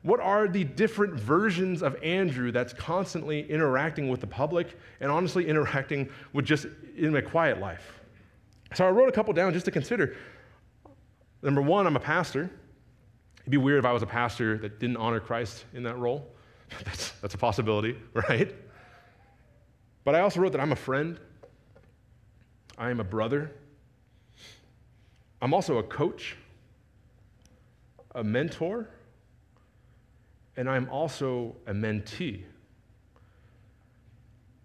[0.04, 5.48] What are the different versions of Andrew that's constantly interacting with the public and honestly
[5.50, 8.01] interacting with just in my quiet life?
[8.74, 10.16] So I wrote a couple down just to consider.
[11.42, 12.50] Number one, I'm a pastor.
[13.42, 16.28] It'd be weird if I was a pastor that didn't honor Christ in that role.
[16.86, 18.54] that's, that's a possibility, right?
[20.04, 21.20] But I also wrote that I'm a friend,
[22.78, 23.52] I am a brother,
[25.42, 26.38] I'm also a coach,
[28.16, 28.90] a mentor,
[30.56, 32.44] and I'm also a mentee.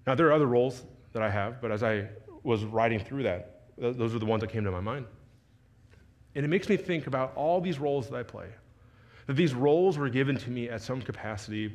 [0.06, 2.08] Now, there are other roles that I have, but as I
[2.42, 5.06] was writing through that, those are the ones that came to my mind.
[6.34, 8.48] And it makes me think about all these roles that I play.
[9.26, 11.72] That these roles were given to me at some capacity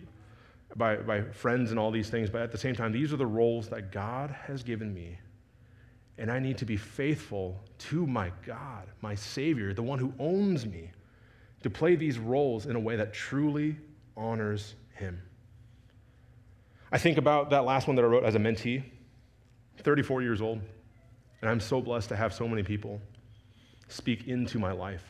[0.76, 3.26] by, by friends and all these things, but at the same time, these are the
[3.26, 5.18] roles that God has given me.
[6.18, 10.66] And I need to be faithful to my God, my Savior, the one who owns
[10.66, 10.92] me,
[11.64, 13.76] to play these roles in a way that truly
[14.16, 15.22] honors Him.
[16.92, 18.84] I think about that last one that I wrote as a mentee,
[19.80, 20.62] 34 years old.
[21.42, 23.02] And I'm so blessed to have so many people
[23.88, 25.04] speak into my life.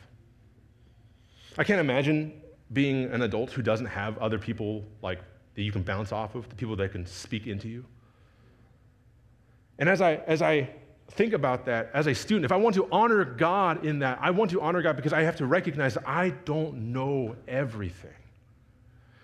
[1.58, 2.40] I can't imagine
[2.72, 5.20] being an adult who doesn't have other people like
[5.54, 7.84] that you can bounce off of, the people that can speak into you.
[9.78, 10.70] And as I as I
[11.10, 14.30] think about that as a student, if I want to honor God in that, I
[14.30, 18.10] want to honor God because I have to recognize that I don't know everything.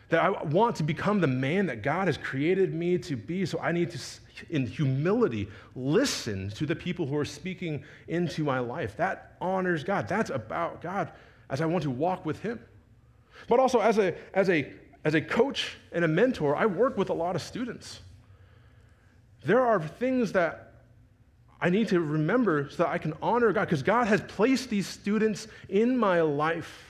[0.09, 3.45] That I want to become the man that God has created me to be.
[3.45, 4.01] So I need to,
[4.49, 8.97] in humility, listen to the people who are speaking into my life.
[8.97, 10.09] That honors God.
[10.09, 11.13] That's about God
[11.51, 12.59] as I want to walk with Him.
[13.49, 14.73] But also, as a, as a,
[15.05, 18.01] as a coach and a mentor, I work with a lot of students.
[19.45, 20.73] There are things that
[21.61, 24.87] I need to remember so that I can honor God, because God has placed these
[24.87, 26.88] students in my life.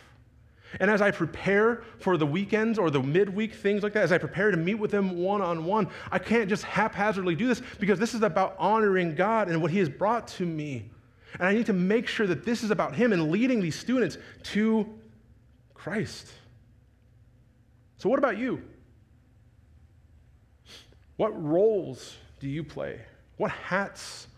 [0.80, 4.18] And as I prepare for the weekends or the midweek things like that, as I
[4.18, 7.98] prepare to meet with them one on one, I can't just haphazardly do this because
[7.98, 10.90] this is about honoring God and what He has brought to me.
[11.34, 14.18] And I need to make sure that this is about Him and leading these students
[14.44, 14.86] to
[15.74, 16.32] Christ.
[17.96, 18.62] So, what about you?
[21.16, 23.00] What roles do you play?
[23.38, 24.28] What hats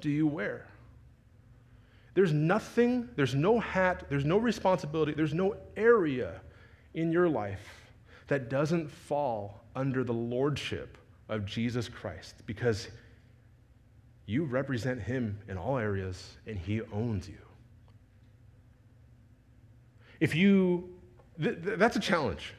[0.00, 0.66] do you wear?
[2.14, 6.40] There's nothing, there's no hat, there's no responsibility, there's no area
[6.94, 7.92] in your life
[8.28, 10.98] that doesn't fall under the lordship
[11.28, 12.88] of Jesus Christ because
[14.26, 17.38] you represent him in all areas and he owns you.
[20.20, 20.90] If you,
[21.42, 22.54] th- th- that's a challenge.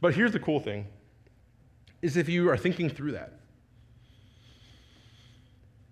[0.00, 0.86] But here's the cool thing
[2.02, 3.39] is if you are thinking through that,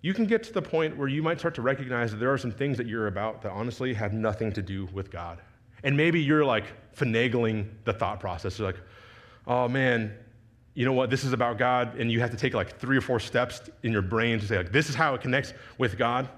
[0.01, 2.39] you can get to the point where you might start to recognize that there are
[2.39, 5.41] some things that you're about that honestly have nothing to do with God.
[5.83, 6.65] And maybe you're like
[6.97, 8.59] finagling the thought process.
[8.59, 8.81] You're like,
[9.47, 10.15] oh man,
[10.75, 11.11] you know what?
[11.11, 11.97] This is about God.
[11.99, 14.59] And you have to take like three or four steps in your brain to say,
[14.59, 16.29] like, this is how it connects with God.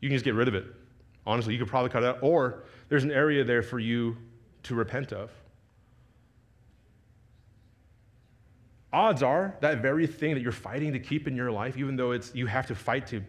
[0.00, 0.66] You can just get rid of it.
[1.26, 2.18] Honestly, you could probably cut it out.
[2.22, 4.16] Or there's an area there for you
[4.64, 5.30] to repent of.
[8.94, 12.12] Odds are that very thing that you're fighting to keep in your life, even though
[12.12, 13.22] it's, you have to fight to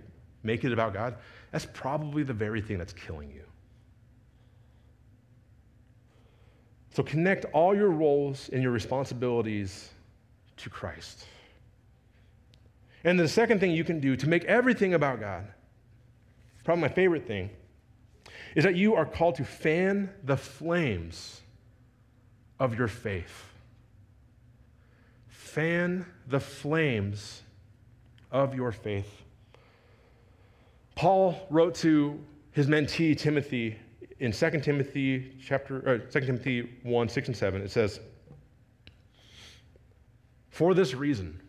[0.44, 1.16] make it about God,
[1.52, 3.42] that's probably the very thing that's killing you.
[6.92, 9.90] So connect all your roles and your responsibilities
[10.58, 11.26] to Christ.
[13.04, 15.48] And the second thing you can do to make everything about God,
[16.64, 17.50] probably my favorite thing,
[18.56, 21.42] is that you are called to fan the flames
[22.60, 23.55] of your faith
[25.56, 27.42] fan the flames
[28.30, 29.22] of your faith.
[30.96, 32.20] Paul wrote to
[32.52, 33.78] his mentee Timothy
[34.20, 37.62] in 2 Timothy chapter or 2 Timothy 1, 6 and 7.
[37.62, 38.02] It says,
[40.50, 41.42] For this reason,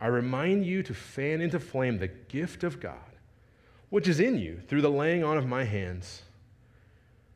[0.00, 2.94] I remind you to fan into flame the gift of God,
[3.90, 6.22] which is in you through the laying on of my hands.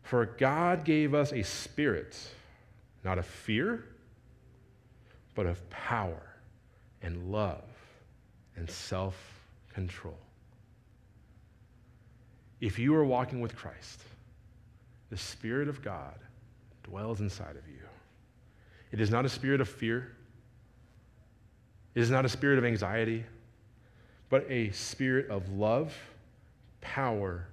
[0.04, 2.16] For God gave us a spirit,
[3.02, 3.84] not of fear
[5.38, 6.34] but of power
[7.00, 7.62] and love
[8.56, 9.14] and self
[9.72, 10.18] control.
[12.60, 14.02] If you are walking with Christ,
[15.10, 16.18] the Spirit of God
[16.82, 17.78] dwells inside of you.
[18.90, 20.10] It is not a spirit of fear,
[21.94, 23.24] it is not a spirit of anxiety,
[24.30, 25.94] but a spirit of love,
[26.80, 27.46] power,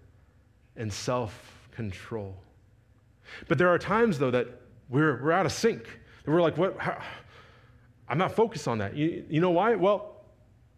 [0.76, 2.36] and self control.
[3.48, 4.48] But there are times, though, that
[4.90, 5.84] we're, we're out of sync.
[6.24, 6.80] That we're like, what?
[6.80, 7.00] How,
[8.08, 8.96] I'm not focused on that.
[8.96, 9.76] You, you know why?
[9.76, 10.24] Well,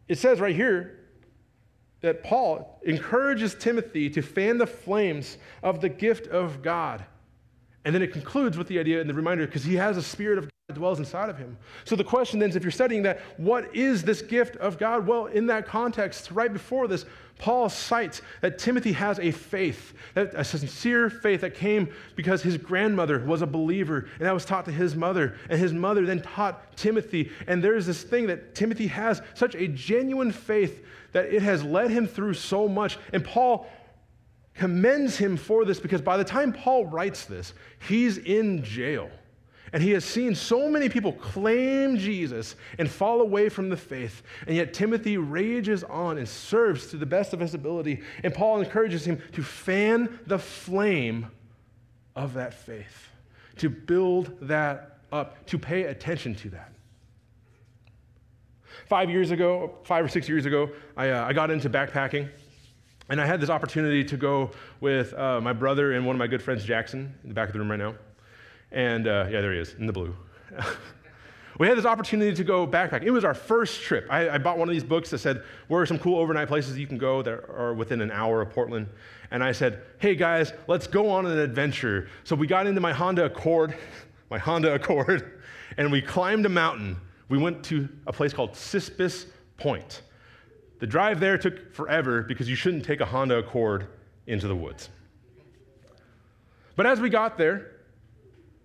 [0.07, 0.99] it says right here
[2.01, 7.03] that Paul encourages Timothy to fan the flames of the gift of God.
[7.87, 10.37] And then it concludes with the idea and the reminder because he has a spirit
[10.37, 11.55] of God that dwells inside of him.
[11.85, 15.07] So the question then is if you're studying that, what is this gift of God?
[15.07, 17.05] Well, in that context, right before this,
[17.39, 23.19] Paul cites that Timothy has a faith, a sincere faith that came because his grandmother
[23.19, 26.75] was a believer, and that was taught to his mother, and his mother then taught
[26.75, 27.31] Timothy.
[27.47, 31.89] And there's this thing that Timothy has such a genuine faith that it has led
[31.89, 32.97] him through so much.
[33.13, 33.65] And Paul
[34.57, 37.53] commends him for this because by the time Paul writes this,
[37.87, 39.09] he's in jail.
[39.73, 44.23] And he has seen so many people claim Jesus and fall away from the faith.
[44.47, 48.01] And yet Timothy rages on and serves to the best of his ability.
[48.23, 51.27] And Paul encourages him to fan the flame
[52.15, 53.09] of that faith,
[53.57, 56.71] to build that up, to pay attention to that.
[58.87, 62.29] Five years ago, five or six years ago, I, uh, I got into backpacking.
[63.09, 66.27] And I had this opportunity to go with uh, my brother and one of my
[66.27, 67.95] good friends, Jackson, in the back of the room right now.
[68.71, 70.15] And uh, yeah, there he is in the blue.
[71.59, 73.03] we had this opportunity to go backpack.
[73.03, 74.07] It was our first trip.
[74.09, 76.77] I, I, bought one of these books that said, Where are some cool overnight places
[76.77, 78.87] you can go that are within an hour of Portland?
[79.31, 82.09] And I said, Hey guys, let's go on an adventure.
[82.25, 83.75] So we got into my Honda Accord,
[84.29, 85.39] my Honda Accord,
[85.77, 86.97] and we climbed a mountain.
[87.29, 89.27] We went to a place called Cispus
[89.57, 90.01] Point.
[90.79, 93.87] The drive there took forever because you shouldn't take a Honda Accord
[94.27, 94.89] into the woods.
[96.75, 97.71] But as we got there,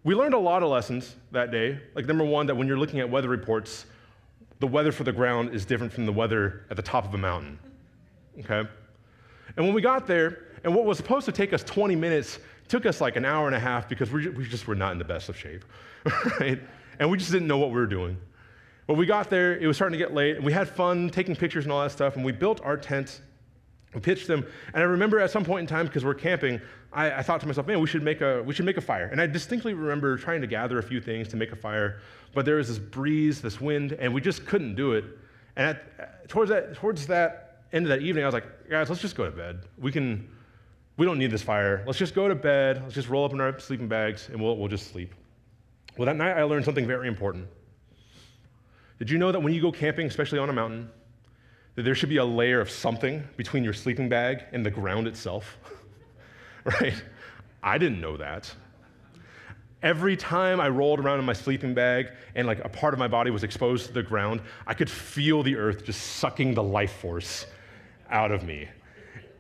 [0.05, 1.81] we learned a lot of lessons that day.
[1.95, 3.87] Like, number one, that when you're looking at weather reports,
[4.59, 7.19] the weather for the ground is different from the weather at the top of a
[7.19, 7.59] mountain.
[8.41, 8.69] Okay?
[9.57, 12.39] And when we got there, and what was supposed to take us 20 minutes
[12.69, 15.05] took us like an hour and a half because we just were not in the
[15.05, 15.65] best of shape,
[16.41, 16.61] right?
[16.99, 18.17] And we just didn't know what we were doing.
[18.87, 21.37] When we got there, it was starting to get late, and we had fun taking
[21.37, 23.21] pictures and all that stuff, and we built our tents,
[23.95, 26.61] we pitched them, and I remember at some point in time, because we're camping,
[26.93, 29.07] I, I, thought to myself, man, we should, make a, we should make a fire.
[29.07, 32.01] And I distinctly remember trying to gather a few things to make a fire,
[32.35, 35.05] but there was this breeze, this wind, and we just couldn't do it.
[35.57, 39.03] And at, towards, that, towards that end of that evening, I was like, guys, let's
[39.03, 39.61] just go to bed.
[39.79, 40.29] We can,
[40.97, 41.85] we don't need this fire.
[41.87, 42.83] Let's just go to bed.
[42.83, 45.15] Let's just roll up in our sleeping bags, and we'll, we'll just sleep.
[45.97, 47.47] Well, that night I learned something very important.
[49.03, 50.89] Did you know that when you go camping, especially on a mountain,
[51.75, 55.09] that there should be a layer of something between your sleeping bag and the ground
[55.09, 55.59] itself?
[56.65, 56.95] right?
[57.65, 58.55] I didn't know that.
[59.83, 63.09] Every time I rolled around in my sleeping bag and like a part of my
[63.09, 66.93] body was exposed to the ground, I could feel the earth just sucking the life
[66.93, 67.47] force
[68.09, 68.69] out of me.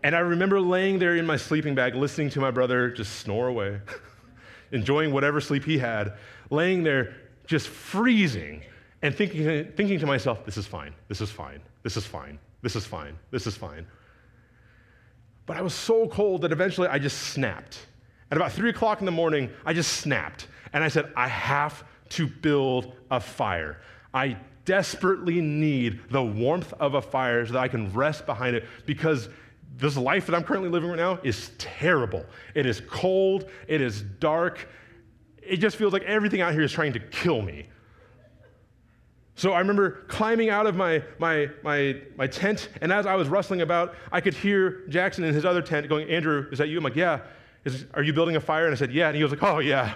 [0.03, 3.47] And I remember laying there in my sleeping bag, listening to my brother just snore
[3.47, 3.81] away,
[4.73, 6.15] enjoying whatever sleep he had,
[6.51, 7.15] laying there
[7.47, 8.65] just freezing
[9.03, 12.77] and thinking, thinking to myself, this is fine, this is fine, this is fine, this
[12.77, 13.87] is fine, this is fine.
[15.45, 17.87] But I was so cold that eventually I just snapped.
[18.31, 20.47] At about three o'clock in the morning, I just snapped.
[20.73, 23.81] And I said, I have to build a fire.
[24.15, 28.65] I desperately need the warmth of a fire so that I can rest behind it
[28.87, 29.29] because
[29.77, 32.25] this life that I'm currently living right now is terrible.
[32.55, 34.69] It is cold, it is dark.
[35.43, 37.67] It just feels like everything out here is trying to kill me.
[39.35, 43.29] So I remember climbing out of my, my, my, my tent, and as I was
[43.29, 46.79] rustling about, I could hear Jackson in his other tent going, Andrew, is that you?
[46.79, 47.21] I'm like, yeah.
[47.65, 48.67] Is, are you building a fire?
[48.67, 49.09] And I said, yeah.
[49.09, 49.95] And he was like, oh, yeah.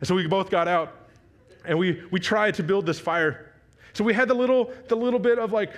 [0.00, 0.94] And so we both got out,
[1.64, 3.52] and we, we tried to build this fire.
[3.94, 5.72] So we had the little, the little bit of like,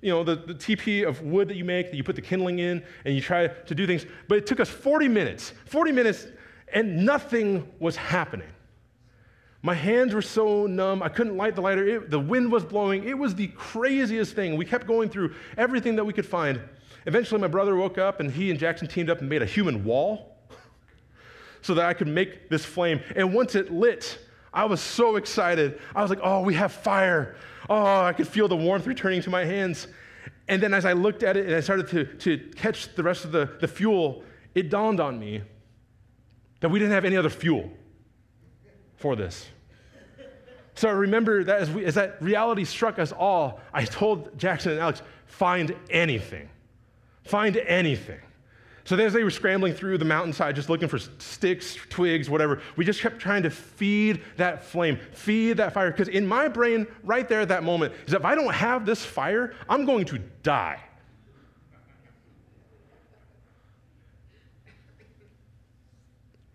[0.00, 2.60] you know, the, the TP of wood that you make, that you put the kindling
[2.60, 4.06] in, and you try to do things.
[4.28, 6.28] But it took us 40 minutes, 40 minutes,
[6.72, 8.46] and nothing was happening.
[9.62, 11.86] My hands were so numb, I couldn't light the lighter.
[11.86, 13.04] It, the wind was blowing.
[13.04, 14.56] It was the craziest thing.
[14.56, 16.60] We kept going through everything that we could find.
[17.06, 19.82] Eventually, my brother woke up, and he and Jackson teamed up and made a human
[19.84, 20.36] wall
[21.62, 23.00] so that I could make this flame.
[23.16, 24.18] And once it lit,
[24.52, 25.80] I was so excited.
[25.94, 27.34] I was like, oh, we have fire.
[27.68, 29.88] Oh, I could feel the warmth returning to my hands.
[30.46, 33.24] And then as I looked at it and I started to, to catch the rest
[33.24, 34.22] of the, the fuel,
[34.54, 35.42] it dawned on me
[36.60, 37.70] that we didn't have any other fuel
[38.98, 39.48] for this.
[40.74, 44.72] So I remember that as, we, as that reality struck us all, I told Jackson
[44.72, 46.48] and Alex, find anything.
[47.24, 48.20] Find anything.
[48.84, 52.84] So as they were scrambling through the mountainside, just looking for sticks, twigs, whatever, we
[52.84, 55.90] just kept trying to feed that flame, feed that fire.
[55.90, 59.04] Because in my brain, right there at that moment, is if I don't have this
[59.04, 60.80] fire, I'm going to die.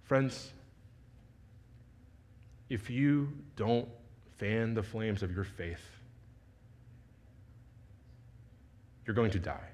[0.05, 0.53] Friends,
[2.73, 3.87] if you don't
[4.37, 5.91] fan the flames of your faith,
[9.05, 9.69] you're going to die.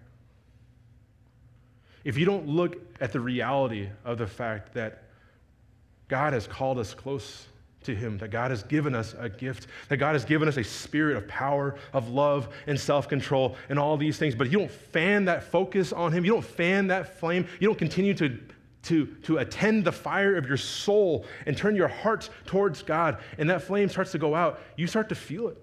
[2.03, 5.03] If you don't look at the reality of the fact that
[6.09, 7.45] God has called us close
[7.83, 10.63] to Him, that God has given us a gift, that God has given us a
[10.63, 14.71] spirit of power, of love, and self control, and all these things, but you don't
[14.71, 18.37] fan that focus on Him, you don't fan that flame, you don't continue to
[18.84, 23.49] to, to attend the fire of your soul and turn your heart towards God, and
[23.49, 25.57] that flame starts to go out, you start to feel it.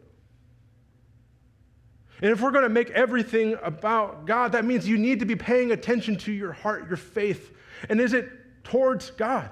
[2.23, 5.37] And if we're going to make everything about God, that means you need to be
[5.37, 7.55] paying attention to your heart, your faith.
[7.89, 8.31] And is it
[8.65, 9.51] towards God?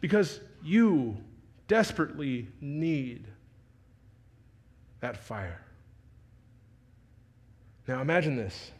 [0.00, 1.18] Because you
[1.68, 3.26] desperately need
[5.00, 5.60] that fire.
[7.86, 8.70] Now imagine this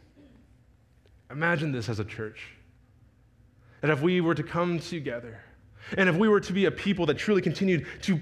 [1.29, 2.53] Imagine this as a church.
[3.81, 5.39] That if we were to come together,
[5.97, 8.19] and if we were to be a people that truly continued to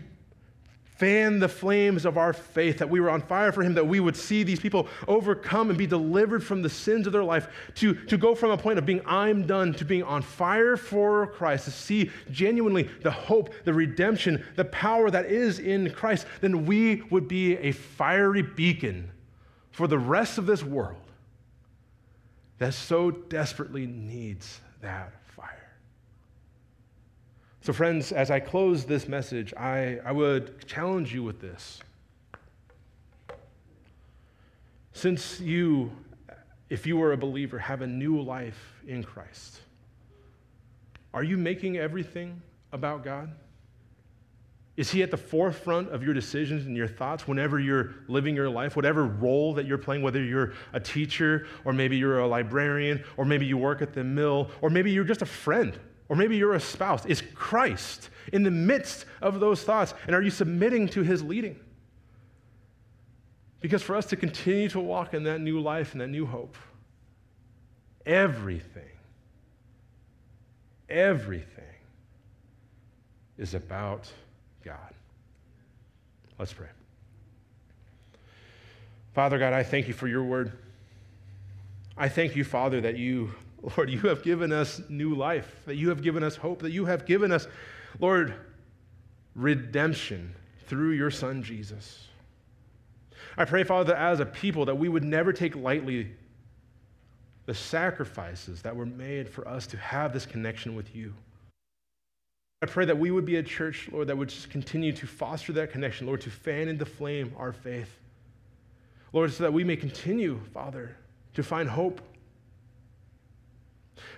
[0.97, 3.99] fan the flames of our faith, that we were on fire for Him, that we
[3.99, 7.93] would see these people overcome and be delivered from the sins of their life, to,
[8.05, 11.65] to go from a point of being I'm done to being on fire for Christ,
[11.65, 17.01] to see genuinely the hope, the redemption, the power that is in Christ, then we
[17.09, 19.11] would be a fiery beacon
[19.71, 21.04] for the rest of this world
[22.57, 25.71] that so desperately needs that fire.
[27.61, 31.79] So, friends, as I close this message, I, I would challenge you with this.
[34.93, 35.91] Since you,
[36.69, 39.59] if you are a believer, have a new life in Christ,
[41.13, 42.41] Are you making everything
[42.71, 43.31] about God?
[44.77, 48.49] Is He at the forefront of your decisions and your thoughts whenever you're living your
[48.49, 53.03] life, whatever role that you're playing, whether you're a teacher, or maybe you're a librarian,
[53.15, 56.35] or maybe you work at the mill, or maybe you're just a friend, or maybe
[56.35, 57.05] you're a spouse?
[57.05, 59.93] Is Christ in the midst of those thoughts?
[60.07, 61.57] And are you submitting to His leading?
[63.61, 66.57] Because for us to continue to walk in that new life and that new hope,
[68.05, 68.83] everything,
[70.89, 71.63] everything
[73.37, 74.11] is about
[74.65, 74.93] God.
[76.39, 76.67] Let's pray.
[79.13, 80.51] Father God, I thank you for your word.
[81.97, 83.33] I thank you, Father, that you,
[83.77, 86.85] Lord, you have given us new life, that you have given us hope, that you
[86.85, 87.47] have given us,
[87.99, 88.33] Lord,
[89.35, 90.35] redemption
[90.67, 92.07] through your Son, Jesus.
[93.37, 96.11] I pray, Father, that as a people, that we would never take lightly
[97.45, 101.13] the sacrifices that were made for us to have this connection with you.
[102.65, 105.53] I pray that we would be a church, Lord, that would just continue to foster
[105.53, 107.99] that connection, Lord, to fan into flame our faith.
[109.13, 110.97] Lord, so that we may continue, Father,
[111.35, 112.01] to find hope.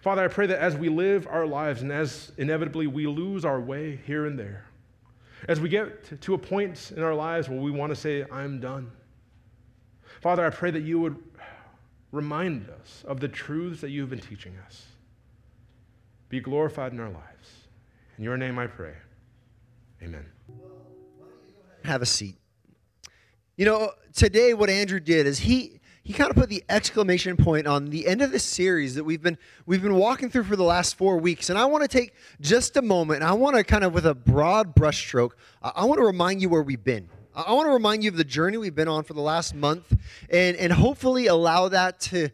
[0.01, 3.59] Father, I pray that as we live our lives and as inevitably we lose our
[3.59, 4.63] way here and there,
[5.49, 8.61] as we get to a point in our lives where we want to say, I'm
[8.61, 8.89] done.
[10.21, 11.21] Father, I pray that you would
[12.13, 14.85] remind us of the truths that you have been teaching us.
[16.29, 17.56] Be glorified in our lives.
[18.17, 18.93] In your name I pray.
[20.01, 20.25] Amen.
[21.83, 22.37] Have a seat.
[23.55, 27.67] You know, today what Andrew did is he he kind of put the exclamation point
[27.67, 30.63] on the end of this series that we've been we've been walking through for the
[30.63, 33.63] last four weeks and i want to take just a moment and i want to
[33.63, 37.51] kind of with a broad brushstroke i want to remind you where we've been i
[37.51, 39.93] want to remind you of the journey we've been on for the last month
[40.29, 42.29] and and hopefully allow that to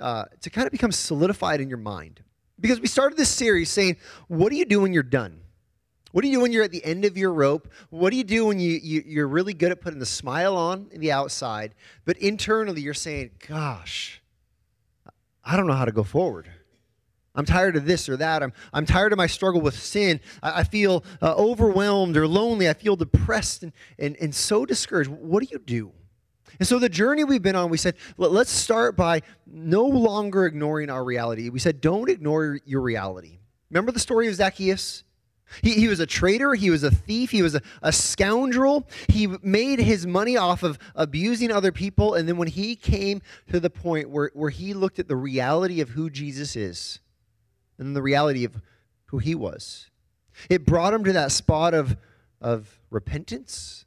[0.00, 2.22] uh, to kind of become solidified in your mind
[2.60, 3.96] because we started this series saying,
[4.28, 5.40] What do you do when you're done?
[6.12, 7.68] What do you do when you're at the end of your rope?
[7.90, 10.88] What do you do when you, you, are really good at putting the smile on
[10.94, 11.74] the outside,
[12.06, 14.22] but internally you're saying, Gosh,
[15.44, 16.50] I don't know how to go forward.
[17.34, 18.42] I'm tired of this or that.
[18.42, 20.20] I'm, I'm tired of my struggle with sin.
[20.42, 22.68] I, I feel uh, overwhelmed or lonely.
[22.68, 25.10] I feel depressed and, and, and so discouraged.
[25.10, 25.92] What do you do?
[26.58, 30.90] And so the journey we've been on, we said, let's start by no longer ignoring
[30.90, 31.48] our reality.
[31.48, 33.38] We said, don't ignore your reality.
[33.70, 35.04] Remember the story of Zacchaeus?
[35.62, 36.54] He, he was a traitor.
[36.54, 37.30] He was a thief.
[37.30, 38.88] He was a, a scoundrel.
[39.08, 42.14] He made his money off of abusing other people.
[42.14, 45.80] And then when he came to the point where, where he looked at the reality
[45.80, 47.00] of who Jesus is
[47.78, 48.60] and the reality of
[49.06, 49.88] who he was,
[50.50, 51.96] it brought him to that spot of,
[52.40, 53.85] of repentance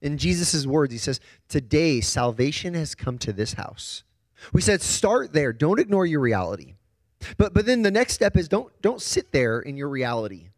[0.00, 4.04] in Jesus' words, he says, Today salvation has come to this house.
[4.52, 5.52] We said, start there.
[5.52, 6.74] Don't ignore your reality.
[7.36, 10.50] But, but then the next step is don't, don't sit there in your reality.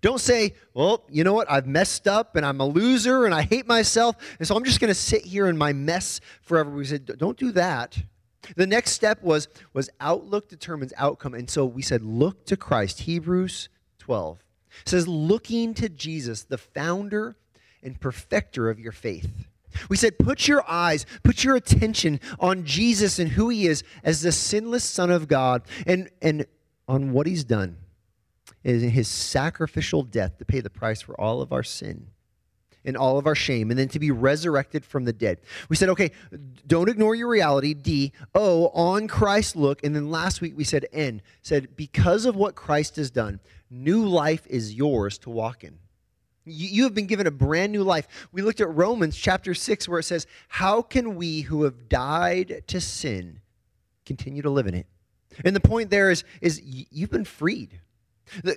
[0.00, 1.50] Don't say, well, you know what?
[1.50, 4.16] I've messed up and I'm a loser and I hate myself.
[4.38, 6.70] And so I'm just going to sit here in my mess forever.
[6.70, 7.98] We said, don't do that.
[8.56, 11.32] The next step was, was outlook determines outcome.
[11.34, 13.00] And so we said, look to Christ.
[13.00, 14.44] Hebrews 12
[14.84, 17.36] says, looking to Jesus, the founder
[17.84, 19.46] and perfecter of your faith.
[19.88, 24.22] We said, put your eyes, put your attention on Jesus and who he is as
[24.22, 26.46] the sinless Son of God and, and
[26.86, 27.76] on what he's done
[28.62, 32.06] in his sacrificial death to pay the price for all of our sin
[32.86, 35.40] and all of our shame, and then to be resurrected from the dead.
[35.70, 36.10] We said, okay,
[36.66, 37.72] don't ignore your reality.
[37.72, 39.82] D, O, on Christ look.
[39.82, 44.06] And then last week we said N, said, because of what Christ has done, new
[44.06, 45.78] life is yours to walk in.
[46.46, 48.28] You have been given a brand new life.
[48.30, 52.64] We looked at Romans chapter 6, where it says, How can we who have died
[52.66, 53.40] to sin
[54.04, 54.86] continue to live in it?
[55.44, 57.80] And the point there is, is you've been freed.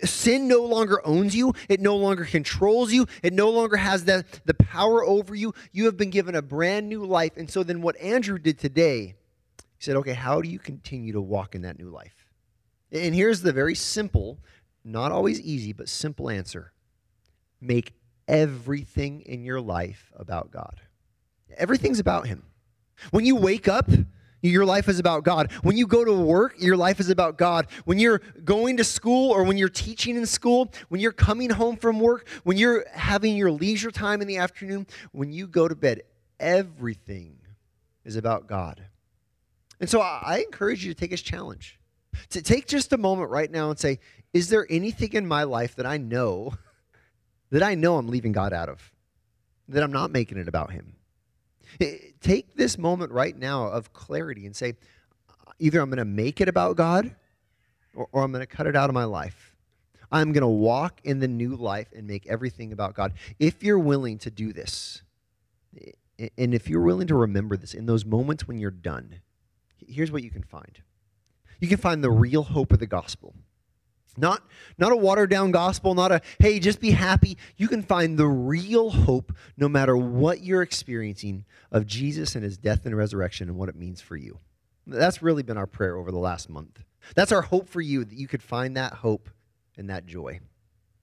[0.04, 1.54] Sin no longer owns you.
[1.70, 3.08] It no longer controls you.
[3.24, 5.54] It no longer has the, the power over you.
[5.72, 7.38] You have been given a brand new life.
[7.38, 9.16] And so then what Andrew did today,
[9.58, 12.26] he said, okay, how do you continue to walk in that new life?
[12.92, 14.40] And here's the very simple,
[14.84, 16.72] not always easy, but simple answer
[17.62, 17.94] make
[18.28, 20.82] everything in your life about God.
[21.58, 22.44] Everything's about Him.
[23.12, 23.90] When you wake up,
[24.42, 25.52] your life is about God.
[25.64, 27.68] When you go to work, your life is about God.
[27.86, 31.76] When you're going to school or when you're teaching in school, when you're coming home
[31.76, 35.76] from work, when you're having your leisure time in the afternoon, when you go to
[35.76, 36.04] bed,
[36.40, 37.40] everything
[38.06, 38.84] is about God.
[39.80, 41.80] And so I encourage you to take this challenge.
[42.30, 44.00] To take just a moment right now and say,
[44.34, 46.54] is there anything in my life that I know
[47.52, 48.92] that I know I'm leaving God out of,
[49.70, 50.96] that I'm not making it about Him.
[52.22, 54.76] Take this moment right now of clarity and say,
[55.60, 57.16] either I'm going to make it about God
[57.94, 59.56] or, or I'm going to cut it out of my life.
[60.12, 63.14] I'm going to walk in the new life and make everything about God.
[63.40, 65.02] If you're willing to do this,
[66.38, 69.22] and if you're willing to remember this in those moments when you're done,
[69.86, 70.82] here's what you can find.
[71.60, 73.36] You can find the real hope of the gospel.
[74.18, 74.42] Not,
[74.80, 77.38] not a watered down gospel, not a, hey, just be happy.
[77.56, 82.58] You can find the real hope no matter what you're experiencing of Jesus and his
[82.58, 84.40] death and resurrection and what it means for you.
[84.88, 86.80] That's really been our prayer over the last month.
[87.16, 89.30] That's our hope for you, that you could find that hope
[89.78, 90.40] and that joy.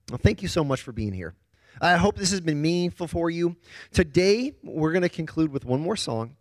[0.09, 1.33] Well, thank you so much for being here.
[1.81, 3.55] I hope this has been meaningful for you.
[3.91, 6.35] Today, we're going to conclude with one more song.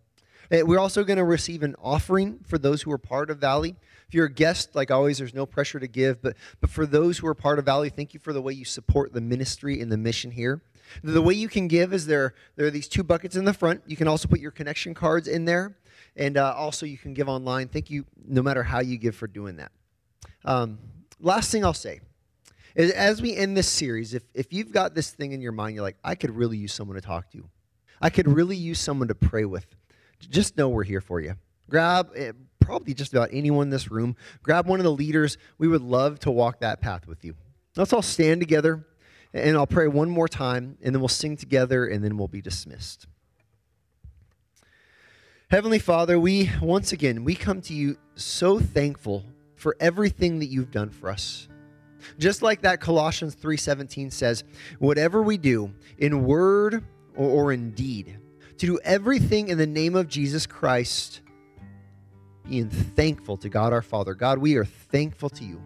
[0.52, 3.76] Uh, we're also going to receive an offering for those who are part of Valley.
[4.06, 7.18] If you're a guest, like always, there's no pressure to give, but, but for those
[7.18, 9.90] who are part of Valley, thank you for the way you support the ministry and
[9.90, 10.62] the mission here.
[11.02, 13.82] The way you can give is there, there are these two buckets in the front.
[13.86, 15.76] You can also put your connection cards in there,
[16.16, 17.68] and uh, also you can give online.
[17.68, 19.72] Thank you, no matter how you give, for doing that.
[20.44, 20.78] Um,
[21.20, 22.00] last thing I'll say
[22.74, 25.74] is as we end this series, if, if you've got this thing in your mind,
[25.74, 27.48] you're like, I could really use someone to talk to.
[28.00, 29.66] I could really use someone to pray with.
[30.20, 31.36] Just know we're here for you.
[31.68, 34.16] Grab eh, probably just about anyone in this room.
[34.42, 35.36] Grab one of the leaders.
[35.58, 37.34] We would love to walk that path with you.
[37.76, 38.86] Let's all stand together,
[39.32, 42.40] and I'll pray one more time, and then we'll sing together, and then we'll be
[42.40, 43.06] dismissed.
[45.50, 49.24] Heavenly Father, we once again we come to you so thankful
[49.56, 51.48] for everything that you've done for us.
[52.18, 54.44] Just like that Colossians 3:17 says,
[54.78, 56.84] whatever we do in word
[57.14, 58.18] or, or in deed,
[58.58, 61.20] to do everything in the name of Jesus Christ,
[62.48, 64.14] being thankful to God our Father.
[64.14, 65.60] God, we are thankful to you.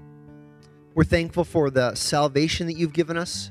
[0.94, 3.50] We're thankful for the salvation that you've given us.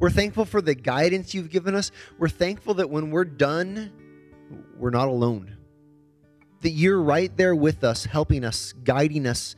[0.00, 1.92] We're thankful for the guidance you've given us.
[2.18, 3.92] We're thankful that when we're done,
[4.76, 5.56] we're not alone.
[6.62, 9.54] That you're right there with us, helping us, guiding us.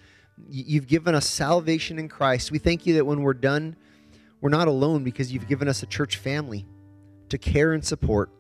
[0.49, 2.51] You've given us salvation in Christ.
[2.51, 3.77] We thank you that when we're done,
[4.41, 6.67] we're not alone because you've given us a church family
[7.31, 8.31] to care and support.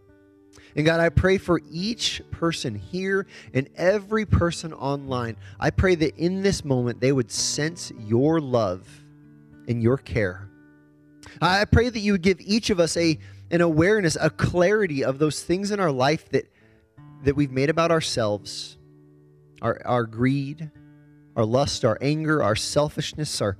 [0.76, 5.36] And God, I pray for each person here and every person online.
[5.60, 8.86] I pray that in this moment they would sense your love
[9.68, 10.48] and your care.
[11.40, 13.18] I pray that you would give each of us a
[13.50, 16.50] an awareness, a clarity of those things in our life that
[17.22, 18.76] that we've made about ourselves,
[19.62, 20.70] our our greed,
[21.36, 23.56] our lust, our anger, our selfishness, our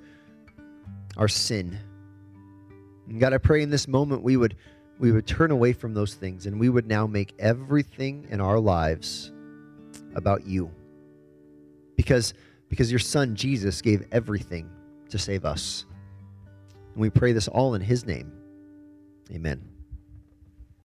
[1.16, 1.78] our sin.
[3.09, 4.57] And God, I pray in this moment we would
[4.99, 8.59] we would turn away from those things and we would now make everything in our
[8.59, 9.32] lives
[10.14, 10.70] about you.
[11.97, 12.34] Because,
[12.68, 14.70] because your son Jesus gave everything
[15.09, 15.84] to save us.
[16.92, 18.32] And we pray this all in his name.
[19.32, 19.74] Amen.